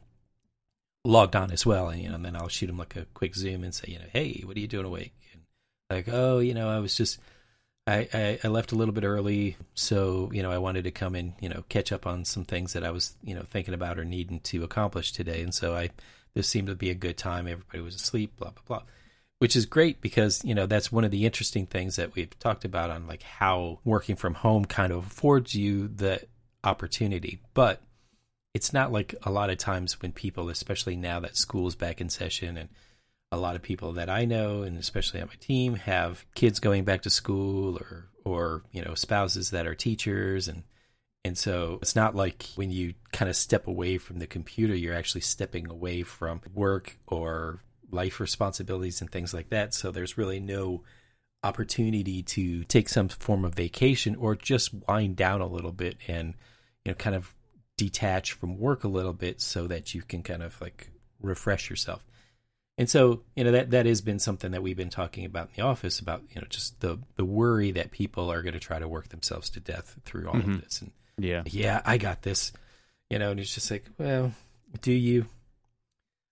logged 1.05 1.35
on 1.35 1.50
as 1.50 1.66
well. 1.66 1.88
And 1.88 2.00
you 2.00 2.09
know 2.09 2.14
and 2.14 2.25
then 2.25 2.37
I'll 2.37 2.49
shoot 2.49 2.69
them 2.69 2.78
like 2.78 2.95
a 2.95 3.07
quick 3.14 3.35
zoom 3.35 3.64
and 3.64 3.75
say 3.75 3.87
you 3.88 3.99
know 3.99 4.07
hey 4.12 4.43
what 4.45 4.57
are 4.57 4.61
you 4.61 4.69
doing 4.69 4.87
awake? 4.87 5.14
And 5.33 5.43
like 5.90 6.09
oh 6.12 6.38
you 6.38 6.55
know 6.55 6.69
I 6.69 6.78
was 6.78 6.95
just 6.95 7.19
I, 7.87 8.09
I 8.12 8.38
I 8.45 8.49
left 8.49 8.73
a 8.73 8.75
little 8.75 8.95
bit 8.95 9.05
early 9.05 9.57
so 9.75 10.31
you 10.33 10.43
know 10.43 10.50
I 10.50 10.59
wanted 10.59 10.85
to 10.85 10.90
come 10.90 11.14
and 11.14 11.35
you 11.40 11.49
know 11.49 11.64
catch 11.69 11.93
up 11.93 12.07
on 12.07 12.25
some 12.25 12.45
things 12.45 12.73
that 12.73 12.85
I 12.85 12.90
was 12.90 13.14
you 13.23 13.35
know 13.35 13.43
thinking 13.43 13.75
about 13.75 13.99
or 13.99 14.05
needing 14.05 14.40
to 14.40 14.64
accomplish 14.64 15.12
today. 15.12 15.43
And 15.43 15.55
so 15.55 15.76
I 15.76 15.90
this 16.35 16.49
seemed 16.49 16.69
to 16.69 16.75
be 16.75 16.90
a 16.90 16.95
good 16.95 17.16
time. 17.16 17.47
Everybody 17.47 17.81
was 17.81 17.95
asleep 17.95 18.37
blah 18.37 18.50
blah 18.50 18.62
blah 18.66 18.83
which 19.38 19.55
is 19.55 19.66
great 19.66 20.00
because 20.00 20.45
you 20.45 20.55
know 20.55 20.66
that's 20.66 20.90
one 20.90 21.05
of 21.05 21.11
the 21.11 21.26
interesting 21.26 21.66
things 21.66 21.97
that 21.97 22.14
we've 22.14 22.38
talked 22.38 22.64
about 22.64 22.90
on 22.90 23.07
like 23.07 23.23
how 23.23 23.78
working 23.85 24.16
from 24.16 24.35
home 24.35 24.64
kind 24.64 24.93
of 24.93 25.07
affords 25.07 25.55
you 25.55 25.88
the 25.88 26.23
opportunity. 26.64 27.40
But 27.55 27.83
it's 28.55 28.73
not 28.73 28.93
like 28.93 29.14
a 29.23 29.31
lot 29.31 29.50
of 29.50 29.59
times 29.59 30.00
when 30.00 30.12
people 30.12 30.49
especially 30.49 30.97
now 30.97 31.21
that 31.21 31.37
school's 31.37 31.75
back 31.75 32.00
in 32.00 32.09
session 32.09 32.57
and 32.57 32.71
a 33.33 33.37
lot 33.37 33.56
of 33.56 33.62
people 33.62 33.92
that 33.95 34.09
I 34.09 34.25
know 34.25 34.62
and 34.62 34.78
especially 34.78 35.21
on 35.21 35.28
my 35.28 35.35
team 35.40 35.75
have 35.75 36.25
kids 36.35 36.61
going 36.61 36.85
back 36.85 37.02
to 37.02 37.11
school 37.11 37.76
or 37.76 38.09
or 38.25 38.62
you 38.73 38.83
know 38.83 38.95
spouses 38.95 39.50
that 39.50 39.66
are 39.66 39.75
teachers 39.75 40.49
and 40.49 40.62
and 41.25 41.37
so 41.37 41.78
it's 41.83 41.97
not 41.97 42.14
like 42.14 42.47
when 42.54 42.71
you 42.71 42.95
kind 43.12 43.28
of 43.28 43.35
step 43.35 43.66
away 43.66 43.99
from 43.99 44.18
the 44.18 44.26
computer 44.26 44.75
you're 44.75 44.95
actually 44.95 45.21
stepping 45.21 45.68
away 45.68 46.02
from 46.02 46.40
work 46.54 46.99
or 47.06 47.62
life 47.90 48.21
responsibilities 48.21 49.00
and 49.00 49.11
things 49.11 49.35
like 49.35 49.50
that 49.50 49.75
so 49.75 49.90
there's 49.90 50.18
really 50.18 50.40
no 50.40 50.83
opportunity 51.42 52.23
to 52.23 52.64
take 52.64 52.88
some 52.88 53.09
form 53.09 53.45
of 53.45 53.54
vacation 53.54 54.14
or 54.16 54.35
just 54.35 54.73
wind 54.88 55.16
down 55.16 55.40
a 55.40 55.47
little 55.47 55.73
bit 55.73 55.97
and 56.06 56.35
you 56.85 56.92
know 56.92 56.95
kind 56.95 57.16
of 57.16 57.35
detach 57.76 58.33
from 58.33 58.59
work 58.59 58.85
a 58.85 58.88
little 58.88 59.12
bit 59.12 59.40
so 59.40 59.66
that 59.66 59.95
you 59.95 60.02
can 60.02 60.23
kind 60.23 60.42
of 60.42 60.61
like 60.61 60.90
refresh 61.21 61.68
yourself. 61.68 62.04
And 62.78 62.90
so, 62.90 63.23
you 63.35 63.42
know, 63.45 63.52
that 63.52 63.71
that 63.71 63.87
has 63.87 64.02
been 64.02 64.18
something 64.18 64.50
that 64.52 64.62
we've 64.62 64.76
been 64.76 64.90
talking 64.90 65.25
about 65.25 65.49
in 65.49 65.52
the 65.56 65.62
office 65.62 65.99
about, 65.99 66.23
you 66.35 66.40
know, 66.40 66.47
just 66.50 66.80
the 66.80 66.99
the 67.16 67.25
worry 67.25 67.71
that 67.73 67.90
people 67.90 68.30
are 68.30 68.42
going 68.42 68.52
to 68.54 68.61
try 68.61 68.78
to 68.78 68.87
work 68.88 69.09
themselves 69.09 69.49
to 69.50 69.61
death 69.61 69.99
through 70.04 70.28
all 70.28 70.35
Mhm. 70.35 70.56
of 70.56 70.62
this. 70.62 70.83
And 70.83 70.92
Yeah. 71.16 71.42
yeah, 71.47 71.80
I 71.87 71.97
got 71.99 72.23
this. 72.23 72.52
You 73.09 73.18
know, 73.18 73.30
and 73.30 73.40
it's 73.40 73.54
just 73.54 73.71
like, 73.71 73.87
well, 73.99 74.35
do 74.83 74.92
you? 74.92 75.26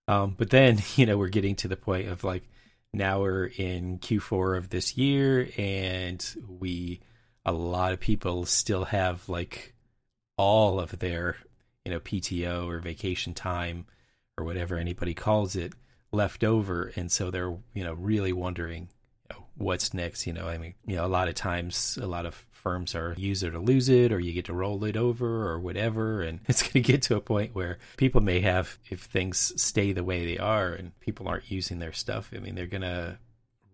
Um, 0.06 0.34
but 0.36 0.50
then, 0.50 0.78
you 0.96 1.06
know, 1.06 1.16
we're 1.16 1.28
getting 1.28 1.56
to 1.56 1.68
the 1.68 1.76
point 1.76 2.08
of 2.08 2.24
like 2.24 2.42
now 2.92 3.20
we're 3.22 3.46
in 3.46 3.98
Q4 3.98 4.56
of 4.58 4.68
this 4.68 4.96
year 4.96 5.48
and 5.56 6.24
we 6.46 7.00
a 7.46 7.52
lot 7.52 7.92
of 7.92 8.00
people 8.00 8.44
still 8.46 8.84
have 8.86 9.28
like 9.28 9.74
all 10.36 10.78
of 10.80 10.98
their, 10.98 11.36
you 11.84 11.92
know, 11.92 12.00
PTO 12.00 12.68
or 12.68 12.78
vacation 12.80 13.34
time 13.34 13.86
or 14.36 14.44
whatever 14.44 14.76
anybody 14.76 15.14
calls 15.14 15.56
it 15.56 15.72
left 16.14 16.44
over 16.44 16.92
and 16.96 17.10
so 17.10 17.30
they're, 17.30 17.56
you 17.74 17.84
know, 17.84 17.94
really 17.94 18.32
wondering 18.32 18.88
you 19.30 19.36
know, 19.36 19.44
what's 19.56 19.94
next, 19.94 20.26
you 20.26 20.32
know, 20.32 20.46
I 20.46 20.58
mean, 20.58 20.74
you 20.86 20.96
know, 20.96 21.04
a 21.04 21.08
lot 21.08 21.28
of 21.28 21.34
times 21.34 21.98
a 22.00 22.06
lot 22.06 22.26
of 22.26 22.46
firms 22.52 22.94
are 22.94 23.14
use 23.18 23.42
it 23.42 23.54
or 23.54 23.58
lose 23.58 23.90
it 23.90 24.10
or 24.10 24.18
you 24.18 24.32
get 24.32 24.46
to 24.46 24.54
roll 24.54 24.84
it 24.84 24.96
over 24.96 25.50
or 25.50 25.60
whatever 25.60 26.22
and 26.22 26.40
it's 26.48 26.62
going 26.62 26.72
to 26.72 26.80
get 26.80 27.02
to 27.02 27.16
a 27.16 27.20
point 27.20 27.54
where 27.54 27.78
people 27.98 28.22
may 28.22 28.40
have 28.40 28.78
if 28.88 29.02
things 29.02 29.52
stay 29.60 29.92
the 29.92 30.02
way 30.02 30.24
they 30.24 30.38
are 30.38 30.72
and 30.72 30.98
people 31.00 31.28
aren't 31.28 31.50
using 31.50 31.78
their 31.78 31.92
stuff 31.92 32.30
i 32.34 32.38
mean 32.38 32.54
they're 32.54 32.66
going 32.66 32.80
to 32.80 33.18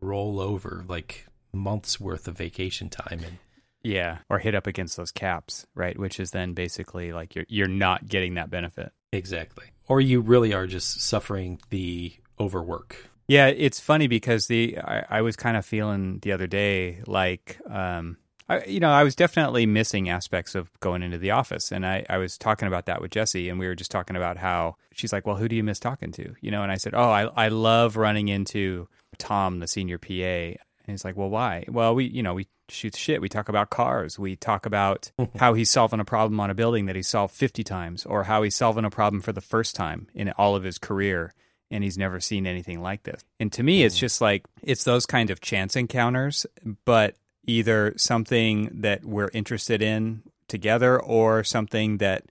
roll 0.01 0.41
over 0.41 0.85
like 0.89 1.27
months 1.53 2.01
worth 2.01 2.27
of 2.27 2.37
vacation 2.37 2.89
time 2.89 3.21
and 3.25 3.39
Yeah. 3.83 4.19
Or 4.29 4.39
hit 4.39 4.55
up 4.55 4.67
against 4.67 4.97
those 4.97 5.11
caps, 5.11 5.67
right? 5.75 5.99
Which 5.99 6.21
is 6.21 6.33
then 6.33 6.53
basically 6.53 7.13
like 7.13 7.35
you're 7.35 7.47
you're 7.49 7.69
not 7.69 8.07
getting 8.09 8.35
that 8.35 8.51
benefit. 8.51 8.93
exactly 9.13 9.67
or 9.91 10.01
you 10.01 10.21
really 10.21 10.55
are 10.55 10.69
just 10.69 11.01
suffering 11.01 11.59
the 11.71 12.13
overwork 12.41 13.11
Yeah, 13.29 13.47
it's 13.47 13.79
funny 13.79 14.09
because 14.09 14.47
the 14.47 14.79
I, 14.79 15.05
I 15.11 15.23
was 15.23 15.37
kind 15.37 15.57
of 15.57 15.65
feeling 15.65 16.19
the 16.23 16.33
other 16.33 16.47
day 16.47 17.03
like 17.07 17.59
um 17.69 18.17
I, 18.51 18.65
you 18.65 18.81
know, 18.81 18.91
I 18.91 19.05
was 19.05 19.15
definitely 19.15 19.65
missing 19.65 20.09
aspects 20.09 20.57
of 20.57 20.73
going 20.81 21.05
into 21.05 21.19
the 21.19 21.31
office. 21.31 21.71
And 21.71 21.87
I, 21.87 22.05
I 22.11 22.19
was 22.19 22.37
talking 22.37 22.67
about 22.67 22.87
that 22.87 23.01
with 23.01 23.13
Jesse, 23.13 23.49
and 23.49 23.61
we 23.61 23.67
were 23.69 23.77
just 23.77 23.93
talking 23.93 24.17
about 24.17 24.39
how 24.39 24.75
she's 24.93 25.13
like, 25.13 25.25
Well, 25.25 25.37
who 25.37 25.47
do 25.47 25.55
you 25.55 25.63
miss 25.63 25.79
talking 25.79 26.11
to? 26.13 26.35
You 26.41 26.51
know, 26.51 26.65
and 26.65 26.73
I 26.73 26.77
said, 26.77 26.93
Oh, 26.93 27.11
I, 27.11 27.27
I 27.37 27.49
love 27.49 27.97
running 27.97 28.27
into 28.27 28.89
Tom, 29.19 29.61
the 29.61 29.69
senior 29.69 29.99
PA. 29.99 30.11
And 30.11 30.59
he's 30.89 31.05
like, 31.05 31.17
Well, 31.17 31.31
why? 31.31 31.65
Well, 31.69 31.95
we, 31.95 32.07
you 32.07 32.25
know, 32.25 32.35
we 32.35 32.49
shoot 32.69 32.97
shit. 32.97 33.23
We 33.23 33.29
talk 33.29 33.49
about 33.49 33.71
cars. 33.71 34.19
We 34.19 34.35
talk 34.35 34.67
about 34.67 35.13
how 35.37 35.55
he's 35.55 35.71
solving 35.71 36.01
a 36.01 36.05
problem 36.05 36.41
on 36.41 36.51
a 36.51 36.55
building 36.55 36.87
that 36.87 36.97
he 36.97 37.03
solved 37.03 37.33
50 37.37 37.63
times, 37.63 38.05
or 38.05 38.25
how 38.25 38.43
he's 38.43 38.57
solving 38.57 38.85
a 38.85 38.91
problem 38.91 39.23
for 39.23 39.33
the 39.33 39.41
first 39.41 39.77
time 39.77 40.09
in 40.13 40.31
all 40.31 40.57
of 40.57 40.65
his 40.65 40.77
career 40.79 41.35
and 41.71 41.85
he's 41.85 41.99
never 41.99 42.21
seen 42.21 42.47
anything 42.47 42.81
like 42.83 43.05
this. 43.05 43.23
And 43.39 43.53
to 43.53 43.63
me, 43.63 43.83
it's 43.83 43.99
just 43.99 44.21
like 44.21 44.45
it's 44.63 44.85
those 44.85 45.07
kind 45.07 45.31
of 45.31 45.41
chance 45.41 45.77
encounters, 45.77 46.47
but 46.85 47.17
either 47.47 47.95
something 47.97 48.71
that 48.81 49.05
we're 49.05 49.31
interested 49.33 49.83
in 49.83 50.23
together 50.49 51.01
or 51.01 51.45
something 51.45 51.99
that 51.99 52.25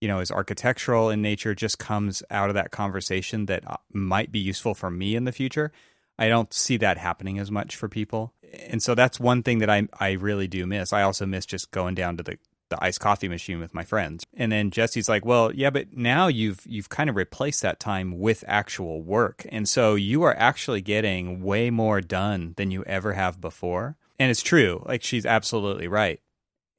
you 0.00 0.08
know 0.08 0.20
is 0.20 0.30
architectural 0.30 1.10
in 1.10 1.22
nature 1.22 1.54
just 1.54 1.78
comes 1.78 2.22
out 2.30 2.48
of 2.48 2.54
that 2.54 2.70
conversation 2.70 3.46
that 3.46 3.68
uh, 3.70 3.76
might 3.92 4.32
be 4.32 4.38
useful 4.38 4.74
for 4.74 4.90
me 4.90 5.14
in 5.14 5.24
the 5.24 5.32
future. 5.32 5.72
I 6.18 6.28
don't 6.28 6.52
see 6.52 6.78
that 6.78 6.96
happening 6.96 7.38
as 7.38 7.50
much 7.50 7.76
for 7.76 7.88
people. 7.88 8.32
And 8.68 8.82
so 8.82 8.94
that's 8.94 9.20
one 9.20 9.42
thing 9.42 9.58
that 9.58 9.70
I 9.70 9.88
I 10.00 10.12
really 10.12 10.48
do 10.48 10.66
miss. 10.66 10.92
I 10.92 11.02
also 11.02 11.26
miss 11.26 11.46
just 11.46 11.70
going 11.70 11.94
down 11.94 12.16
to 12.16 12.22
the 12.22 12.38
the 12.68 12.82
iced 12.82 13.00
coffee 13.00 13.28
machine 13.28 13.58
with 13.60 13.74
my 13.74 13.84
friends. 13.84 14.24
And 14.34 14.50
then 14.50 14.70
Jesse's 14.70 15.08
like, 15.08 15.24
"Well, 15.24 15.52
yeah, 15.54 15.70
but 15.70 15.96
now 15.96 16.26
you've 16.26 16.60
you've 16.66 16.88
kind 16.88 17.10
of 17.10 17.16
replaced 17.16 17.62
that 17.62 17.80
time 17.80 18.18
with 18.18 18.44
actual 18.46 19.02
work. 19.02 19.46
And 19.50 19.68
so 19.68 19.94
you 19.94 20.22
are 20.22 20.36
actually 20.36 20.80
getting 20.80 21.42
way 21.42 21.70
more 21.70 22.00
done 22.00 22.54
than 22.56 22.70
you 22.70 22.84
ever 22.84 23.12
have 23.12 23.40
before." 23.40 23.96
And 24.18 24.30
it's 24.30 24.42
true. 24.42 24.82
Like 24.86 25.02
she's 25.02 25.26
absolutely 25.26 25.88
right. 25.88 26.20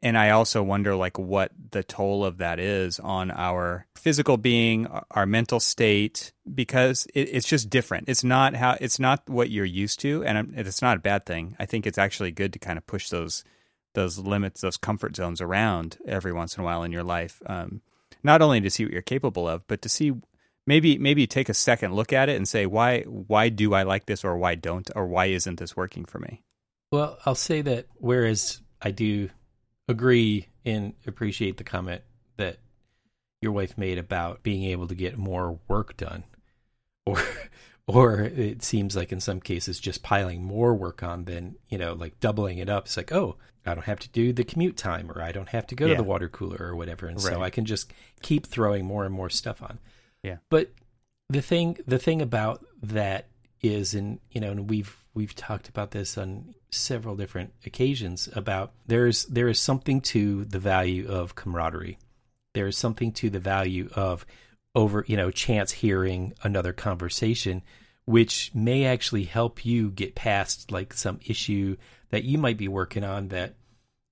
And 0.01 0.17
I 0.17 0.29
also 0.29 0.61
wonder 0.61 0.95
like 0.95 1.17
what 1.17 1.51
the 1.71 1.83
toll 1.83 2.23
of 2.23 2.37
that 2.37 2.59
is 2.59 2.99
on 2.99 3.31
our 3.31 3.87
physical 3.95 4.37
being, 4.37 4.87
our 5.11 5.25
mental 5.25 5.59
state 5.59 6.33
because 6.53 7.07
it, 7.15 7.29
it's 7.31 7.47
just 7.47 7.69
different. 7.69 8.07
It's 8.07 8.23
not 8.23 8.55
how 8.55 8.77
it's 8.79 8.99
not 8.99 9.27
what 9.27 9.49
you're 9.49 9.65
used 9.65 9.99
to 10.01 10.23
and 10.23 10.53
it's 10.55 10.81
not 10.81 10.97
a 10.97 11.01
bad 11.01 11.25
thing. 11.25 11.55
I 11.59 11.65
think 11.65 11.87
it's 11.87 11.97
actually 11.97 12.31
good 12.31 12.53
to 12.53 12.59
kind 12.59 12.77
of 12.77 12.85
push 12.85 13.09
those 13.09 13.43
those 13.97 14.19
limits, 14.19 14.61
those 14.61 14.77
comfort 14.77 15.15
zones 15.15 15.41
around 15.41 15.97
every 16.07 16.31
once 16.31 16.55
in 16.55 16.61
a 16.61 16.63
while 16.63 16.83
in 16.83 16.91
your 16.91 17.03
life. 17.03 17.41
Um, 17.47 17.81
not 18.23 18.43
only 18.43 18.61
to 18.61 18.69
see 18.69 18.85
what 18.85 18.93
you're 18.93 19.01
capable 19.01 19.49
of, 19.49 19.67
but 19.67 19.81
to 19.81 19.89
see 19.89 20.13
maybe 20.67 20.99
maybe 20.99 21.25
take 21.25 21.49
a 21.49 21.53
second 21.53 21.95
look 21.95 22.13
at 22.13 22.29
it 22.29 22.35
and 22.35 22.47
say 22.47 22.67
why 22.67 23.01
why 23.01 23.49
do 23.49 23.73
I 23.73 23.81
like 23.81 24.05
this 24.05 24.23
or 24.23 24.37
why 24.37 24.53
don't 24.53 24.87
or 24.95 25.07
why 25.07 25.25
isn't 25.25 25.57
this 25.57 25.75
working 25.75 26.05
for 26.05 26.19
me? 26.19 26.43
Well, 26.91 27.17
I'll 27.25 27.33
say 27.33 27.61
that 27.63 27.87
whereas 27.95 28.61
I 28.81 28.91
do 28.91 29.29
agree 29.87 30.47
and 30.63 30.93
appreciate 31.07 31.57
the 31.57 31.63
comment 31.63 32.03
that 32.37 32.59
your 33.41 33.51
wife 33.51 33.79
made 33.79 33.97
about 33.97 34.43
being 34.43 34.65
able 34.65 34.87
to 34.87 34.95
get 34.95 35.17
more 35.17 35.59
work 35.67 35.97
done, 35.97 36.23
or 37.03 37.17
or 37.87 38.21
it 38.21 38.61
seems 38.63 38.95
like 38.95 39.11
in 39.11 39.19
some 39.19 39.39
cases 39.39 39.79
just 39.79 40.03
piling 40.03 40.43
more 40.43 40.75
work 40.75 41.01
on 41.01 41.23
than 41.23 41.55
you 41.69 41.77
know 41.77 41.93
like 41.93 42.19
doubling 42.19 42.57
it 42.57 42.69
up. 42.69 42.85
It's 42.85 42.97
like 42.97 43.11
oh, 43.11 43.37
I 43.65 43.73
don't 43.73 43.85
have 43.85 43.99
to 43.99 44.09
do 44.09 44.33
the 44.33 44.43
commute 44.43 44.77
time, 44.77 45.09
or 45.11 45.21
I 45.21 45.31
don't 45.31 45.49
have 45.49 45.65
to 45.67 45.75
go 45.75 45.85
Yeah. 45.85 45.93
to 45.93 45.97
the 45.97 46.03
water 46.03 46.29
cooler 46.29 46.57
or 46.59 46.75
whatever, 46.75 47.07
and 47.07 47.19
so 47.19 47.41
I 47.41 47.49
can 47.49 47.65
just 47.65 47.91
keep 48.21 48.45
throwing 48.45 48.85
more 48.85 49.05
and 49.05 49.13
more 49.13 49.29
stuff 49.29 49.61
on. 49.61 49.79
Yeah. 50.23 50.37
But 50.49 50.71
the 51.29 51.41
thing 51.41 51.77
the 51.87 51.99
thing 51.99 52.21
about 52.21 52.65
that 52.83 53.27
is 53.61 53.93
and 53.93 54.19
you 54.31 54.41
know 54.41 54.51
and 54.51 54.69
we've 54.69 54.95
we've 55.13 55.35
talked 55.35 55.67
about 55.67 55.91
this 55.91 56.17
on 56.17 56.53
several 56.69 57.15
different 57.15 57.53
occasions 57.65 58.29
about 58.35 58.73
there's 58.85 59.25
there 59.25 59.47
is 59.47 59.59
something 59.59 60.01
to 60.01 60.43
the 60.45 60.59
value 60.59 61.07
of 61.07 61.33
camaraderie 61.33 61.97
there 62.53 62.67
is 62.67 62.77
something 62.77 63.11
to 63.13 63.29
the 63.29 63.39
value 63.39 63.89
of 63.95 64.25
over 64.77 65.03
you 65.07 65.17
know 65.17 65.31
chance 65.31 65.71
hearing 65.71 66.33
another 66.43 66.71
conversation 66.71 67.61
which 68.05 68.51
may 68.53 68.85
actually 68.85 69.23
help 69.23 69.65
you 69.65 69.89
get 69.91 70.15
past 70.15 70.71
like 70.71 70.93
some 70.93 71.19
issue 71.25 71.75
that 72.11 72.23
you 72.23 72.37
might 72.37 72.57
be 72.57 72.67
working 72.69 73.03
on 73.03 73.27
that 73.29 73.55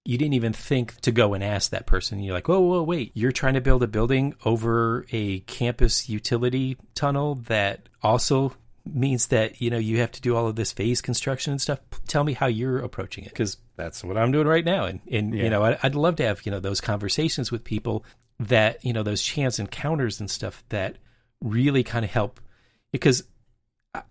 you 0.03 0.17
didn't 0.17 0.33
even 0.33 0.53
think 0.53 0.99
to 1.01 1.11
go 1.11 1.33
and 1.33 1.43
ask 1.43 1.71
that 1.71 1.87
person. 1.87 2.19
You're 2.19 2.35
like, 2.35 2.47
whoa, 2.47 2.59
whoa, 2.59 2.83
wait, 2.83 3.11
you're 3.15 3.31
trying 3.31 3.55
to 3.55 3.61
build 3.61 3.81
a 3.81 3.87
building 3.87 4.35
over 4.45 5.07
a 5.11 5.39
campus 5.41 6.07
utility 6.07 6.77
tunnel 6.93 7.35
that 7.47 7.89
also 8.03 8.53
means 8.85 9.27
that, 9.27 9.59
you 9.59 9.71
know, 9.71 9.79
you 9.79 9.97
have 9.99 10.11
to 10.11 10.21
do 10.21 10.35
all 10.35 10.45
of 10.47 10.55
this 10.57 10.71
phase 10.71 11.01
construction 11.01 11.51
and 11.53 11.59
stuff. 11.61 11.79
Tell 12.07 12.23
me 12.23 12.33
how 12.33 12.45
you're 12.45 12.77
approaching 12.77 13.23
it 13.23 13.31
because 13.31 13.57
that's 13.77 14.03
what 14.03 14.15
I'm 14.15 14.31
doing 14.31 14.45
right 14.45 14.63
now. 14.63 14.85
And, 14.85 14.99
and 15.11 15.33
Yeah. 15.33 15.43
you 15.45 15.49
know, 15.49 15.63
I, 15.63 15.79
I'd 15.81 15.95
love 15.95 16.17
to 16.17 16.23
have, 16.27 16.45
you 16.45 16.51
know, 16.51 16.59
those 16.59 16.81
conversations 16.81 17.51
with 17.51 17.63
people 17.63 18.05
that, 18.39 18.83
you 18.83 18.93
know, 18.93 19.03
those 19.03 19.21
chance 19.21 19.59
encounters 19.59 20.19
and 20.19 20.29
stuff 20.29 20.63
that 20.69 20.97
really 21.41 21.83
kind 21.83 22.05
of 22.05 22.11
help. 22.11 22.39
Because 22.91 23.23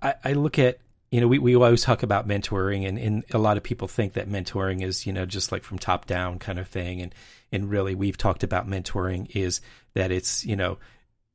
I, 0.03 0.15
I 0.25 0.33
look 0.33 0.59
at 0.59 0.79
you 1.11 1.21
know 1.21 1.29
we, 1.29 1.39
we 1.39 1.55
always 1.55 1.83
talk 1.83 2.03
about 2.03 2.27
mentoring 2.27 2.89
and, 2.89 2.99
and 2.99 3.25
a 3.33 3.39
lot 3.39 3.57
of 3.57 3.63
people 3.63 3.87
think 3.87 4.15
that 4.15 4.29
mentoring 4.29 4.83
is 4.83 5.07
you 5.07 5.13
know 5.13 5.25
just 5.25 5.53
like 5.53 5.63
from 5.63 5.79
top 5.79 6.07
down 6.07 6.39
kind 6.39 6.59
of 6.59 6.69
thing. 6.69 7.01
And 7.01 7.15
and 7.53 7.71
really 7.71 7.95
we've 7.95 8.19
talked 8.19 8.43
about 8.43 8.69
mentoring 8.69 9.35
is 9.35 9.61
that 9.95 10.11
it's 10.11 10.45
you 10.45 10.57
know 10.57 10.79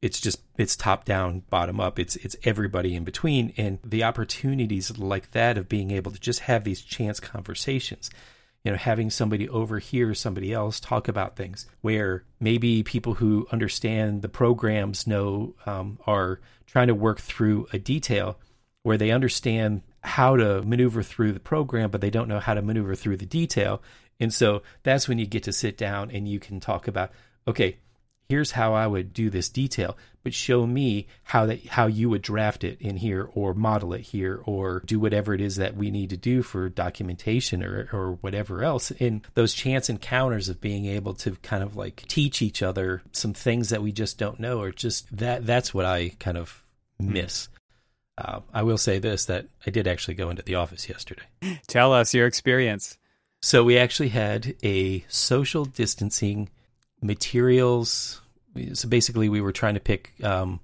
it's 0.01 0.19
just 0.19 0.41
it's 0.57 0.75
top 0.75 1.05
down 1.05 1.43
bottom 1.49 1.79
up. 1.79 1.99
It's 1.99 2.15
it's 2.17 2.35
everybody 2.43 2.95
in 2.95 3.03
between. 3.03 3.53
And 3.57 3.79
the 3.83 4.03
opportunities 4.03 4.97
like 4.97 5.31
that 5.31 5.57
of 5.57 5.69
being 5.69 5.91
able 5.91 6.11
to 6.11 6.19
just 6.19 6.41
have 6.41 6.63
these 6.63 6.81
chance 6.81 7.19
conversations 7.19 8.09
you 8.63 8.71
know 8.71 8.77
having 8.77 9.09
somebody 9.09 9.47
overhear 9.49 10.13
somebody 10.13 10.53
else 10.53 10.79
talk 10.79 11.07
about 11.07 11.35
things 11.35 11.65
where 11.81 12.23
maybe 12.39 12.83
people 12.83 13.15
who 13.15 13.47
understand 13.51 14.21
the 14.21 14.29
programs 14.29 15.07
know 15.07 15.55
um, 15.65 15.99
are 16.05 16.39
trying 16.65 16.87
to 16.87 16.95
work 16.95 17.19
through 17.19 17.67
a 17.73 17.79
detail 17.79 18.37
where 18.83 18.97
they 18.97 19.11
understand 19.11 19.81
how 20.01 20.35
to 20.35 20.61
maneuver 20.63 21.03
through 21.03 21.31
the 21.31 21.39
program 21.39 21.89
but 21.89 22.01
they 22.01 22.09
don't 22.09 22.27
know 22.27 22.39
how 22.39 22.53
to 22.53 22.61
maneuver 22.61 22.95
through 22.95 23.17
the 23.17 23.25
detail. 23.25 23.81
And 24.19 24.33
so 24.33 24.63
that's 24.83 25.07
when 25.07 25.17
you 25.17 25.25
get 25.25 25.43
to 25.43 25.53
sit 25.53 25.77
down 25.77 26.11
and 26.11 26.27
you 26.27 26.39
can 26.39 26.59
talk 26.59 26.87
about 26.87 27.11
okay 27.47 27.77
here's 28.29 28.51
how 28.51 28.73
I 28.73 28.87
would 28.87 29.11
do 29.11 29.29
this 29.29 29.49
detail, 29.49 29.97
but 30.23 30.33
show 30.33 30.65
me 30.67 31.07
how 31.23 31.47
that 31.47 31.65
how 31.65 31.87
you 31.87 32.09
would 32.09 32.21
draft 32.21 32.63
it 32.63 32.79
in 32.79 32.97
here 32.97 33.29
or 33.33 33.53
model 33.53 33.93
it 33.93 34.01
here 34.01 34.41
or 34.45 34.83
do 34.85 34.99
whatever 34.99 35.33
it 35.33 35.41
is 35.41 35.55
that 35.55 35.75
we 35.75 35.89
need 35.89 36.11
to 36.11 36.17
do 36.17 36.43
for 36.43 36.69
documentation 36.69 37.63
or 37.63 37.89
or 37.91 38.13
whatever 38.21 38.63
else. 38.63 38.91
In 38.91 39.23
those 39.33 39.53
chance 39.53 39.89
encounters 39.89 40.47
of 40.47 40.61
being 40.61 40.85
able 40.85 41.15
to 41.15 41.35
kind 41.41 41.63
of 41.63 41.75
like 41.75 42.03
teach 42.07 42.41
each 42.41 42.61
other 42.61 43.01
some 43.11 43.33
things 43.33 43.69
that 43.69 43.81
we 43.81 43.91
just 43.91 44.17
don't 44.17 44.39
know 44.39 44.61
or 44.61 44.71
just 44.71 45.15
that 45.17 45.45
that's 45.45 45.73
what 45.73 45.85
I 45.85 46.09
kind 46.19 46.37
of 46.37 46.63
miss. 46.99 47.49
Uh, 48.17 48.41
I 48.53 48.63
will 48.63 48.77
say 48.77 48.99
this 48.99 49.25
that 49.25 49.47
I 49.65 49.71
did 49.71 49.87
actually 49.87 50.15
go 50.15 50.29
into 50.29 50.43
the 50.43 50.55
office 50.55 50.87
yesterday. 50.87 51.23
Tell 51.67 51.93
us 51.93 52.13
your 52.13 52.27
experience. 52.27 52.97
So 53.41 53.63
we 53.63 53.77
actually 53.77 54.09
had 54.09 54.55
a 54.61 55.05
social 55.07 55.63
distancing 55.63 56.49
materials. 57.01 58.21
So 58.73 58.87
basically, 58.87 59.29
we 59.29 59.41
were 59.41 59.51
trying 59.51 59.75
to 59.75 59.79
pick 59.79 60.13
um, 60.23 60.59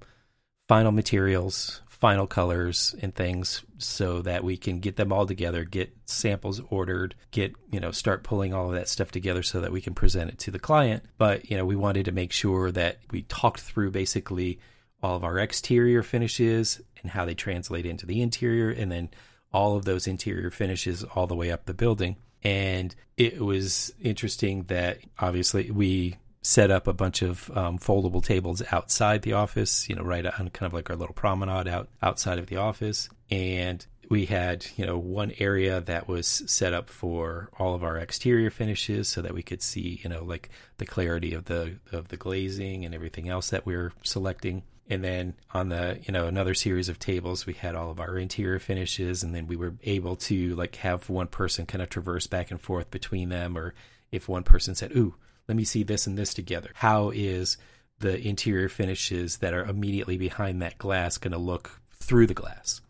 final 0.68 0.92
materials, 0.92 1.82
final 1.88 2.28
colors 2.28 2.94
and 3.02 3.16
things 3.16 3.64
so 3.78 4.22
that 4.22 4.44
we 4.44 4.58
can 4.58 4.80
get 4.80 4.96
them 4.96 5.12
all 5.12 5.26
together, 5.26 5.64
get 5.64 5.96
samples 6.06 6.62
ordered, 6.70 7.16
get, 7.32 7.54
you 7.72 7.80
know, 7.80 7.92
start 7.92 8.24
pulling 8.24 8.54
all 8.54 8.68
of 8.68 8.76
that 8.76 8.90
stuff 8.90 9.12
together 9.12 9.42
so 9.42 9.62
that 9.62 9.72
we 9.72 9.82
can 9.82 9.94
present 9.94 10.30
it 10.30 10.38
to 10.38 10.52
the 10.52 10.60
client. 10.60 11.04
But, 11.18 11.50
you 11.50 11.58
know, 11.58 11.66
we 11.66 11.76
wanted 11.76 12.06
to 12.06 12.12
make 12.12 12.32
sure 12.32 12.72
that 12.72 13.00
we 13.12 13.24
talked 13.24 13.62
through 13.62 13.92
basically 13.92 14.60
all 15.02 15.16
of 15.16 15.24
our 15.24 15.40
exterior 15.40 16.04
finishes 16.04 16.82
and 17.02 17.12
how 17.12 17.26
they 17.26 17.36
translate 17.36 17.86
into 17.86 18.06
the 18.06 18.22
interior 18.22 18.70
and 18.70 18.92
then 18.92 19.10
all 19.54 19.78
of 19.78 19.86
those 19.86 20.06
interior 20.06 20.52
finishes 20.52 21.04
all 21.04 21.28
the 21.28 21.36
way 21.36 21.52
up 21.52 21.66
the 21.66 21.74
building. 21.74 22.18
And 22.44 22.94
it 23.18 23.40
was 23.40 23.94
interesting 24.02 24.64
that 24.64 25.00
obviously 25.18 25.72
we 25.72 26.18
set 26.46 26.70
up 26.70 26.86
a 26.86 26.94
bunch 26.94 27.24
of 27.24 27.50
um, 27.58 27.80
foldable 27.80 28.24
tables 28.24 28.62
outside 28.72 29.24
the 29.24 29.34
office, 29.34 29.90
you 29.90 29.96
know, 29.96 30.04
right 30.04 30.28
on 30.28 30.48
kind 30.52 30.68
of 30.68 30.74
like 30.74 30.92
our 30.92 30.96
little 30.96 31.16
promenade 31.16 31.68
out 31.68 31.90
outside 32.04 32.38
of 32.38 32.46
the 32.46 32.56
office. 32.56 33.10
And 33.32 33.84
we 34.12 34.28
had, 34.28 34.64
you 34.76 34.86
know, 34.86 34.96
one 34.96 35.34
area 35.40 35.82
that 35.82 36.08
was 36.08 36.28
set 36.46 36.72
up 36.72 36.88
for 36.92 37.50
all 37.58 37.74
of 37.74 37.84
our 37.84 37.98
exterior 37.98 38.52
finishes 38.52 39.10
so 39.10 39.24
that 39.24 39.34
we 39.34 39.42
could 39.42 39.64
see, 39.64 40.00
you 40.04 40.08
know, 40.08 40.24
like 40.24 40.52
the 40.78 40.86
clarity 40.86 41.34
of 41.34 41.46
the 41.46 41.80
of 41.92 42.10
the 42.10 42.18
glazing 42.18 42.86
and 42.86 42.94
everything 42.94 43.28
else 43.28 43.50
that 43.50 43.66
we 43.66 43.76
we're 43.76 43.92
selecting. 44.04 44.62
And 44.88 45.04
then 45.04 45.34
on 45.52 45.70
the, 45.70 46.00
you 46.04 46.12
know, 46.14 46.28
another 46.28 46.54
series 46.54 46.90
of 46.90 47.00
tables, 47.00 47.48
we 47.48 47.54
had 47.54 47.74
all 47.74 47.90
of 47.90 48.00
our 48.00 48.20
interior 48.20 48.60
finishes 48.60 49.24
and 49.24 49.34
then 49.34 49.48
we 49.48 49.56
were 49.56 49.74
able 49.84 50.16
to 50.18 50.54
like 50.54 50.76
have 50.76 51.10
one 51.10 51.26
person 51.26 51.66
kind 51.66 51.82
of 51.82 51.90
traverse 51.90 52.28
back 52.28 52.52
and 52.52 52.62
forth 52.62 52.92
between 52.92 53.30
them 53.30 53.58
or 53.58 53.74
if 54.12 54.30
one 54.30 54.44
person 54.44 54.76
said, 54.76 54.96
"Ooh, 54.96 55.16
let 55.48 55.58
me 55.58 55.64
see 55.64 55.84
this 55.84 56.08
and 56.08 56.18
this 56.18 56.34
together. 56.34 56.72
How 56.76 57.12
is 57.14 57.58
the 58.00 58.20
interior 58.28 58.70
finishes 58.70 59.38
that 59.38 59.54
are 59.54 59.66
immediately 59.66 60.18
behind 60.18 60.62
that 60.62 60.78
glass 60.78 61.18
going 61.18 61.32
to 61.32 61.38
look 61.38 61.82
through 61.94 62.28
the 62.28 62.34
glass? 62.34 62.82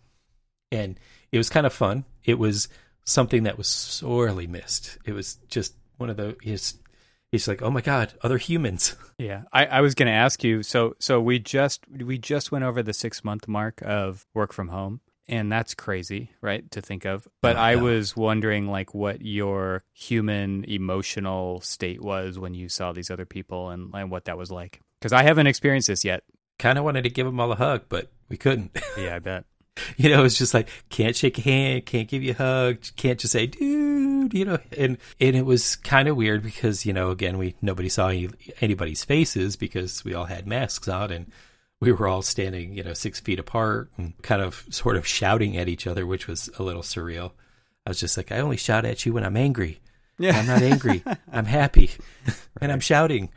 And 0.72 1.00
it 1.32 1.38
was 1.38 1.50
kind 1.50 1.66
of 1.66 1.74
fun. 1.74 2.06
It 2.24 2.40
was 2.40 2.68
something 3.04 3.44
that 3.44 3.58
was 3.58 3.68
sorely 3.68 4.48
missed. 4.48 4.98
It 5.06 5.14
was 5.14 5.36
just 5.48 5.76
one 5.98 6.10
of 6.10 6.18
the 6.18 6.36
it's 6.44 6.78
it's 7.32 7.48
like, 7.48 7.62
oh 7.62 7.72
my 7.72 7.82
god, 7.82 8.14
other 8.22 8.38
humans. 8.38 8.96
Yeah, 9.18 9.44
I, 9.54 9.66
I 9.68 9.80
was 9.80 9.96
going 9.96 10.08
to 10.08 10.14
ask 10.14 10.44
you. 10.44 10.62
So 10.62 10.98
so 11.00 11.22
we 11.22 11.40
just 11.40 11.86
we 11.90 12.18
just 12.18 12.52
went 12.52 12.66
over 12.66 12.84
the 12.84 12.92
six 12.92 13.24
month 13.24 13.48
mark 13.48 13.82
of 13.82 14.26
work 14.34 14.52
from 14.52 14.68
home, 14.68 15.00
and 15.28 15.52
that's 15.52 15.74
crazy 15.74 16.32
right 16.42 16.70
to 16.72 16.82
think 16.82 17.06
of. 17.06 17.28
But 17.42 17.56
oh, 17.56 17.60
i 17.60 17.76
was 17.76 18.16
wondering 18.16 18.68
like 18.68 18.94
what 18.94 19.22
your 19.22 19.84
human 19.94 20.64
emotional 20.66 21.62
state 21.62 22.02
was 22.02 22.38
when 22.40 22.54
you 22.54 22.70
saw 22.70 22.92
these 22.92 23.12
other 23.12 23.26
people 23.26 23.70
and, 23.70 23.94
and 23.94 24.12
what 24.12 24.26
that 24.26 24.38
was 24.38 24.52
like. 24.52 24.82
Because 25.00 25.14
i 25.14 25.24
haven't 25.24 25.48
experienced 25.48 25.88
this 25.88 26.06
yet. 26.06 26.24
Kind 26.58 26.78
of 26.78 26.86
wanted 26.86 27.04
to 27.04 27.10
give 27.10 27.26
them 27.26 27.40
all 27.40 27.52
a 27.52 27.56
hug 27.56 27.84
but 27.90 28.12
we 28.30 28.38
couldn't. 28.38 28.78
Yeah 28.98 29.16
i 29.16 29.20
bet. 29.20 29.46
You 29.98 30.10
know 30.10 30.24
it's 30.24 30.38
just 30.38 30.54
like 30.54 30.70
can't 30.90 31.16
shake 31.16 31.38
a 31.38 31.42
hand 31.42 31.86
can't 31.86 32.08
give 32.08 32.24
you 32.24 32.32
a 32.32 32.36
hug 32.36 32.78
can't 32.96 33.20
just 33.20 33.34
say 33.34 33.48
dude 33.48 34.34
you 34.34 34.46
know? 34.46 34.58
And 34.78 34.98
and 35.20 35.36
it 35.36 35.46
was 35.46 35.76
kind 35.76 36.08
of 36.08 36.16
weird 36.16 36.44
because 36.44 36.86
you 36.86 36.94
know 36.94 37.12
again 37.12 37.38
we 37.38 37.56
nobody 37.62 37.90
saw 37.90 38.10
any, 38.10 38.30
anybody's 38.62 39.04
faces 39.04 39.56
because 39.56 40.04
we 40.04 40.14
all 40.14 40.26
had 40.26 40.48
masks 40.48 40.88
on 40.88 41.12
and 41.12 41.32
we 41.86 41.92
were 41.92 42.08
all 42.08 42.22
standing, 42.22 42.74
you 42.74 42.84
know, 42.84 42.94
six 42.94 43.20
feet 43.20 43.40
apart 43.40 43.92
and 43.98 44.20
kind 44.22 44.42
of 44.42 44.66
sort 44.70 44.98
of 44.98 45.08
shouting 45.08 45.56
at 45.58 45.70
each 45.70 45.88
other, 45.88 46.06
which 46.06 46.28
was 46.28 46.50
a 46.58 46.64
little 46.64 46.82
surreal. 46.82 47.32
I 47.86 47.92
was 47.92 48.00
just 48.00 48.18
like, 48.18 48.32
I 48.32 48.40
only 48.40 48.58
shout 48.58 48.86
at 48.86 49.06
you 49.06 49.14
when 49.14 49.24
I'm 49.24 49.38
angry. 49.38 49.80
Yeah. 50.18 50.38
I'm 50.38 50.48
not 50.48 50.62
angry. 50.62 51.04
I'm 51.32 51.46
happy. 51.46 51.92
and 52.60 52.72
I'm 52.72 52.80
shouting. 52.80 53.30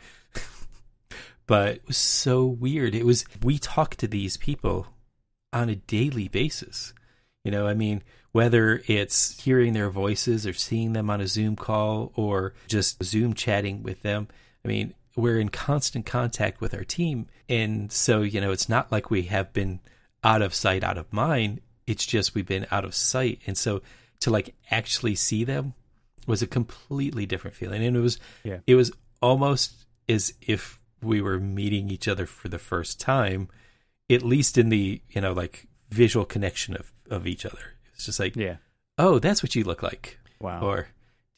but 1.47 1.77
it 1.77 1.87
was 1.87 1.97
so 1.97 2.47
weird. 2.47 2.95
It 2.95 3.05
was, 3.05 3.25
we 3.43 3.59
talk 3.59 3.97
to 3.97 4.07
these 4.09 4.37
people 4.37 4.87
on 5.53 5.69
a 5.69 5.77
daily 5.77 6.29
basis. 6.29 6.95
You 7.45 7.51
know, 7.51 7.67
I 7.67 7.75
mean, 7.75 8.03
whether 8.33 8.83
it's 8.87 9.41
hearing 9.41 9.73
their 9.73 9.91
voices 9.91 10.47
or 10.47 10.53
seeing 10.53 10.93
them 10.93 11.11
on 11.11 11.21
a 11.21 11.27
Zoom 11.27 11.57
call 11.57 12.13
or 12.15 12.55
just 12.67 13.03
Zoom 13.03 13.35
chatting 13.35 13.83
with 13.83 14.03
them. 14.03 14.29
I 14.65 14.69
mean, 14.69 14.95
we're 15.19 15.41
in 15.41 15.49
constant 15.49 16.07
contact 16.07 16.61
with 16.61 16.73
our 16.73 16.85
team. 16.85 17.27
And 17.49 17.91
so, 17.91 18.23
you 18.23 18.41
know, 18.41 18.53
it's 18.53 18.69
not 18.69 18.93
like 18.93 19.11
we 19.11 19.23
have 19.23 19.53
been 19.53 19.81
out 20.23 20.43
of 20.43 20.55
sight, 20.55 20.85
out 20.85 20.97
of 20.97 21.13
mind. 21.13 21.61
It's 21.87 22.07
just 22.07 22.35
we've 22.35 22.47
been 22.47 22.67
out 22.71 22.85
of 22.85 22.95
sight. 22.95 23.41
And 23.47 23.59
so 23.59 23.83
to 24.21 24.31
like 24.31 24.55
actually 24.71 25.17
see 25.17 25.43
them 25.43 25.75
was 26.27 26.41
a 26.41 26.47
completely 26.47 27.27
different 27.27 27.57
feeling. 27.57 27.85
And 27.85 27.97
it 27.97 28.01
was, 28.01 28.21
yeah. 28.45 28.59
it 28.67 28.77
was 28.77 28.93
almost 29.21 29.87
as 30.09 30.35
if 30.41 30.81
we 31.03 31.21
were 31.21 31.41
meeting 31.41 31.91
each 31.91 32.07
other 32.07 32.25
for 32.25 32.49
the 32.49 32.59
first 32.59 33.01
time, 33.01 33.49
at 34.09 34.23
least 34.23 34.57
in 34.57 34.69
the, 34.69 35.03
you 35.11 35.21
know, 35.21 35.33
like 35.33 35.67
visual 35.91 36.25
connection 36.25 36.77
of, 36.77 36.93
of 37.11 37.27
each 37.27 37.45
other. 37.45 37.75
It's 37.95 38.07
just 38.07 38.21
like, 38.21 38.37
yeah. 38.37 38.57
Oh, 38.99 39.19
that's 39.19 39.43
what 39.43 39.57
you 39.57 39.65
look 39.65 39.83
like. 39.83 40.19
Wow. 40.41 40.61
Or, 40.61 40.89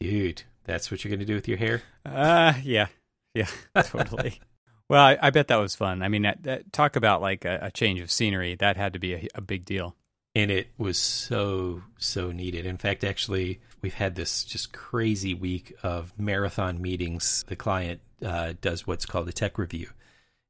dude, 0.01 0.43
that's 0.65 0.91
what 0.91 1.03
you're 1.03 1.11
going 1.11 1.21
to 1.21 1.27
do 1.27 1.35
with 1.35 1.49
your 1.49 1.59
hair? 1.59 1.83
Uh, 2.05 2.55
yeah. 2.63 2.89
Yeah, 3.35 3.49
totally. 3.83 4.41
well, 4.89 5.05
I, 5.05 5.19
I, 5.21 5.31
bet 5.31 5.49
that 5.49 5.57
was 5.57 5.75
fun. 5.75 6.03
I 6.03 6.09
mean, 6.09 6.23
that, 6.23 6.43
that, 6.43 6.73
talk 6.73 6.97
about 6.97 7.21
like 7.21 7.45
a, 7.45 7.59
a, 7.63 7.71
change 7.71 8.01
of 8.01 8.11
scenery. 8.11 8.55
That 8.57 8.77
had 8.77 8.93
to 8.95 8.99
be 8.99 9.15
a, 9.15 9.29
a 9.37 9.41
big 9.41 9.65
deal. 9.65 9.97
And 10.35 10.51
it 10.51 10.69
was 10.79 10.97
so, 10.99 11.83
so 11.99 12.31
needed. 12.31 12.65
In 12.65 12.77
fact, 12.77 13.03
actually, 13.03 13.61
we've 13.83 13.95
had 13.95 14.15
this 14.15 14.45
just 14.45 14.73
crazy 14.73 15.35
week 15.35 15.73
of 15.83 16.13
marathon 16.19 16.81
meetings. 16.81 17.45
The 17.49 17.57
client 17.57 18.01
uh, 18.25 18.55
does 18.61 18.87
what's 18.87 19.07
called 19.07 19.29
a 19.29 19.33
tech 19.33 19.59
review. 19.59 19.89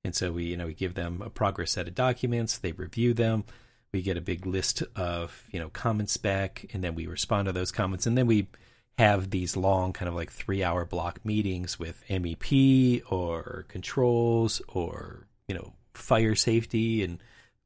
And 0.04 0.14
so 0.14 0.32
we, 0.32 0.44
you 0.44 0.56
know, 0.56 0.66
we 0.66 0.74
give 0.74 0.94
them 0.94 1.22
a 1.22 1.30
progress 1.30 1.72
set 1.72 1.88
of 1.88 1.94
documents, 1.94 2.58
they 2.58 2.72
review 2.72 3.12
them, 3.12 3.44
we 3.92 4.02
get 4.02 4.16
a 4.16 4.22
big 4.22 4.46
list 4.46 4.82
of, 4.96 5.44
you 5.50 5.58
know, 5.58 5.68
comments 5.68 6.16
back, 6.16 6.66
and 6.72 6.82
then 6.82 6.94
we 6.94 7.06
respond 7.06 7.46
to 7.46 7.52
those 7.52 7.72
comments, 7.72 8.06
and 8.06 8.16
then 8.16 8.26
we 8.26 8.46
have 9.00 9.30
these 9.30 9.56
long 9.56 9.94
kind 9.94 10.10
of 10.10 10.14
like 10.14 10.30
three 10.30 10.62
hour 10.62 10.84
block 10.84 11.24
meetings 11.24 11.78
with 11.78 12.04
MEP 12.10 13.02
or 13.10 13.64
controls 13.68 14.60
or, 14.68 15.26
you 15.48 15.54
know, 15.54 15.72
fire 15.94 16.34
safety 16.34 17.02
and 17.02 17.18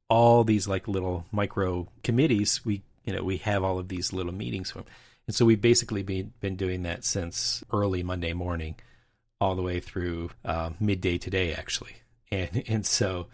all 0.08 0.44
these 0.44 0.68
like 0.68 0.86
little 0.86 1.26
micro 1.32 1.88
committees. 2.04 2.64
We, 2.64 2.82
you 3.04 3.12
know, 3.12 3.24
we 3.24 3.38
have 3.38 3.64
all 3.64 3.80
of 3.80 3.88
these 3.88 4.12
little 4.12 4.32
meetings 4.32 4.70
for 4.70 4.78
them. 4.78 4.86
And 5.26 5.34
so 5.34 5.44
we've 5.44 5.60
basically 5.60 6.04
been, 6.04 6.32
been 6.38 6.54
doing 6.54 6.84
that 6.84 7.04
since 7.04 7.64
early 7.72 8.04
Monday 8.04 8.32
morning 8.32 8.76
all 9.40 9.56
the 9.56 9.62
way 9.62 9.80
through 9.80 10.30
uh, 10.44 10.70
midday 10.78 11.18
today, 11.18 11.52
actually. 11.52 11.96
And, 12.30 12.62
and 12.68 12.86
so 12.86 13.26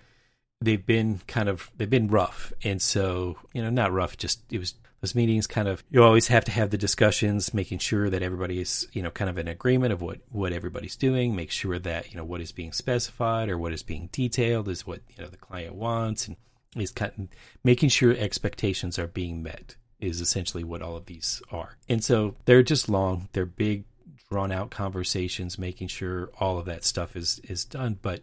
they've 0.63 0.85
been 0.85 1.21
kind 1.27 1.51
of, 1.51 1.71
they've 1.77 1.91
been 1.91 2.09
rough. 2.09 2.55
And 2.65 2.81
so, 2.81 3.37
you 3.53 3.61
know, 3.61 3.69
not 3.69 3.93
rough, 3.93 4.17
just 4.17 4.41
it 4.51 4.59
was 4.59 4.73
those 5.01 5.15
meetings 5.15 5.47
kind 5.47 5.69
of 5.69 5.83
you 5.91 6.03
always 6.03 6.29
have 6.29 6.45
to 6.45 6.51
have 6.51 6.71
the 6.71 6.79
discussions 6.79 7.55
making 7.55 7.79
sure 7.79 8.11
that 8.11 8.23
everybody 8.23 8.61
is 8.61 8.87
you 8.93 9.03
know 9.03 9.11
kind 9.11 9.31
of 9.31 9.39
in 9.39 9.49
agreement 9.49 9.93
of 9.93 10.03
what 10.03 10.19
what 10.31 10.53
everybody's 10.53 10.97
doing 10.97 11.35
make 11.35 11.51
sure 11.51 11.79
that 11.79 12.11
you 12.11 12.17
know 12.17 12.25
what 12.25 12.41
is 12.41 12.53
being 12.53 12.73
specified 12.73 13.49
or 13.49 13.59
what 13.59 13.73
is 13.73 13.83
being 13.83 14.09
detailed 14.13 14.69
is 14.69 14.87
what 14.87 15.01
you 15.09 15.23
know 15.23 15.29
the 15.29 15.37
client 15.37 15.75
wants 15.75 16.29
and 16.29 16.37
is 16.77 16.93
kind 16.93 17.13
of 17.19 17.29
making 17.65 17.89
sure 17.89 18.15
expectations 18.17 18.99
are 18.99 19.09
being 19.09 19.43
met 19.43 19.77
is 19.99 20.21
essentially 20.21 20.65
what 20.65 20.83
all 20.83 20.97
of 20.97 21.07
these 21.07 21.43
are. 21.51 21.77
And 21.89 22.03
so 22.03 22.37
they're 22.45 22.63
just 22.63 22.89
long 22.89 23.29
they're 23.33 23.47
big 23.47 23.85
drawn 24.31 24.53
out 24.53 24.71
conversations 24.71 25.59
making 25.59 25.89
sure 25.89 26.31
all 26.39 26.59
of 26.59 26.67
that 26.67 26.85
stuff 26.85 27.17
is 27.17 27.41
is 27.45 27.65
done. 27.65 27.99
But 28.01 28.21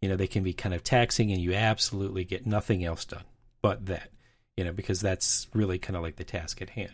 you 0.00 0.08
know 0.08 0.16
they 0.16 0.26
can 0.26 0.42
be 0.42 0.52
kind 0.52 0.74
of 0.74 0.84
taxing 0.84 1.32
and 1.32 1.40
you 1.40 1.54
absolutely 1.54 2.24
get 2.24 2.46
nothing 2.46 2.84
else 2.84 3.04
done 3.04 3.24
but 3.62 3.86
that 3.86 4.10
you 4.56 4.64
know, 4.64 4.72
because 4.72 5.00
that's 5.00 5.48
really 5.54 5.78
kind 5.78 5.96
of 5.96 6.02
like 6.02 6.16
the 6.16 6.24
task 6.24 6.62
at 6.62 6.70
hand. 6.70 6.92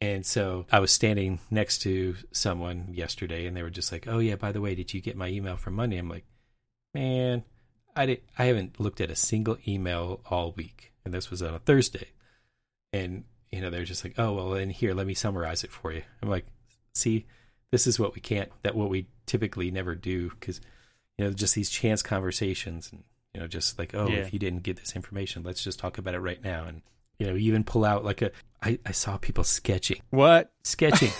And 0.00 0.24
so 0.24 0.66
I 0.72 0.80
was 0.80 0.90
standing 0.90 1.40
next 1.50 1.78
to 1.82 2.16
someone 2.32 2.88
yesterday 2.92 3.46
and 3.46 3.56
they 3.56 3.62
were 3.62 3.70
just 3.70 3.92
like, 3.92 4.08
"Oh 4.08 4.18
yeah, 4.18 4.36
by 4.36 4.50
the 4.52 4.60
way, 4.60 4.74
did 4.74 4.94
you 4.94 5.00
get 5.00 5.16
my 5.16 5.28
email 5.28 5.56
from 5.56 5.74
Monday?" 5.74 5.98
I'm 5.98 6.08
like, 6.08 6.24
"Man, 6.94 7.44
I 7.94 8.06
did 8.06 8.22
I 8.38 8.46
haven't 8.46 8.80
looked 8.80 9.00
at 9.00 9.10
a 9.10 9.16
single 9.16 9.58
email 9.68 10.20
all 10.26 10.52
week." 10.52 10.92
And 11.04 11.12
this 11.12 11.30
was 11.30 11.42
on 11.42 11.54
a 11.54 11.58
Thursday. 11.58 12.08
And 12.92 13.24
you 13.52 13.60
know, 13.60 13.70
they're 13.70 13.84
just 13.84 14.04
like, 14.04 14.14
"Oh, 14.18 14.32
well, 14.32 14.50
then 14.50 14.70
here, 14.70 14.94
let 14.94 15.06
me 15.06 15.14
summarize 15.14 15.64
it 15.64 15.72
for 15.72 15.92
you." 15.92 16.02
I'm 16.22 16.30
like, 16.30 16.46
"See, 16.94 17.26
this 17.70 17.86
is 17.86 18.00
what 18.00 18.14
we 18.14 18.20
can't 18.22 18.50
that 18.62 18.74
what 18.74 18.90
we 18.90 19.08
typically 19.26 19.70
never 19.70 19.94
do 19.94 20.30
cuz 20.40 20.60
you 21.18 21.26
know, 21.26 21.32
just 21.32 21.54
these 21.54 21.70
chance 21.70 22.02
conversations 22.02 22.90
and 22.90 23.04
you 23.34 23.40
know, 23.40 23.46
just 23.46 23.78
like, 23.78 23.94
oh, 23.94 24.08
yeah. 24.08 24.18
if 24.18 24.32
you 24.32 24.38
didn't 24.38 24.62
get 24.62 24.76
this 24.76 24.96
information, 24.96 25.42
let's 25.42 25.62
just 25.62 25.78
talk 25.78 25.98
about 25.98 26.14
it 26.14 26.20
right 26.20 26.42
now. 26.42 26.64
And, 26.64 26.82
you 27.18 27.26
know, 27.26 27.36
even 27.36 27.64
pull 27.64 27.84
out 27.84 28.04
like 28.04 28.22
a, 28.22 28.30
I, 28.62 28.78
I 28.84 28.92
saw 28.92 29.16
people 29.16 29.44
sketching. 29.44 30.00
What? 30.10 30.52
Sketching. 30.64 31.12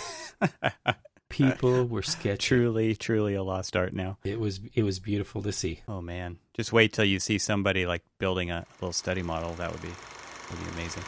people 1.29 1.85
were 1.85 2.01
sketching. 2.01 2.37
Truly, 2.37 2.95
truly 2.95 3.35
a 3.35 3.43
lost 3.43 3.75
art 3.75 3.93
now. 3.93 4.17
It 4.23 4.39
was, 4.39 4.59
it 4.73 4.83
was 4.83 4.99
beautiful 4.99 5.41
to 5.43 5.51
see. 5.51 5.81
Oh 5.87 6.01
man. 6.01 6.39
Just 6.53 6.73
wait 6.73 6.93
till 6.93 7.05
you 7.05 7.19
see 7.19 7.37
somebody 7.37 7.85
like 7.85 8.03
building 8.19 8.51
a 8.51 8.65
little 8.81 8.93
study 8.93 9.23
model. 9.23 9.53
That 9.53 9.71
would 9.71 9.81
be, 9.81 9.87
would 9.87 10.59
be 10.59 10.71
amazing. 10.73 11.03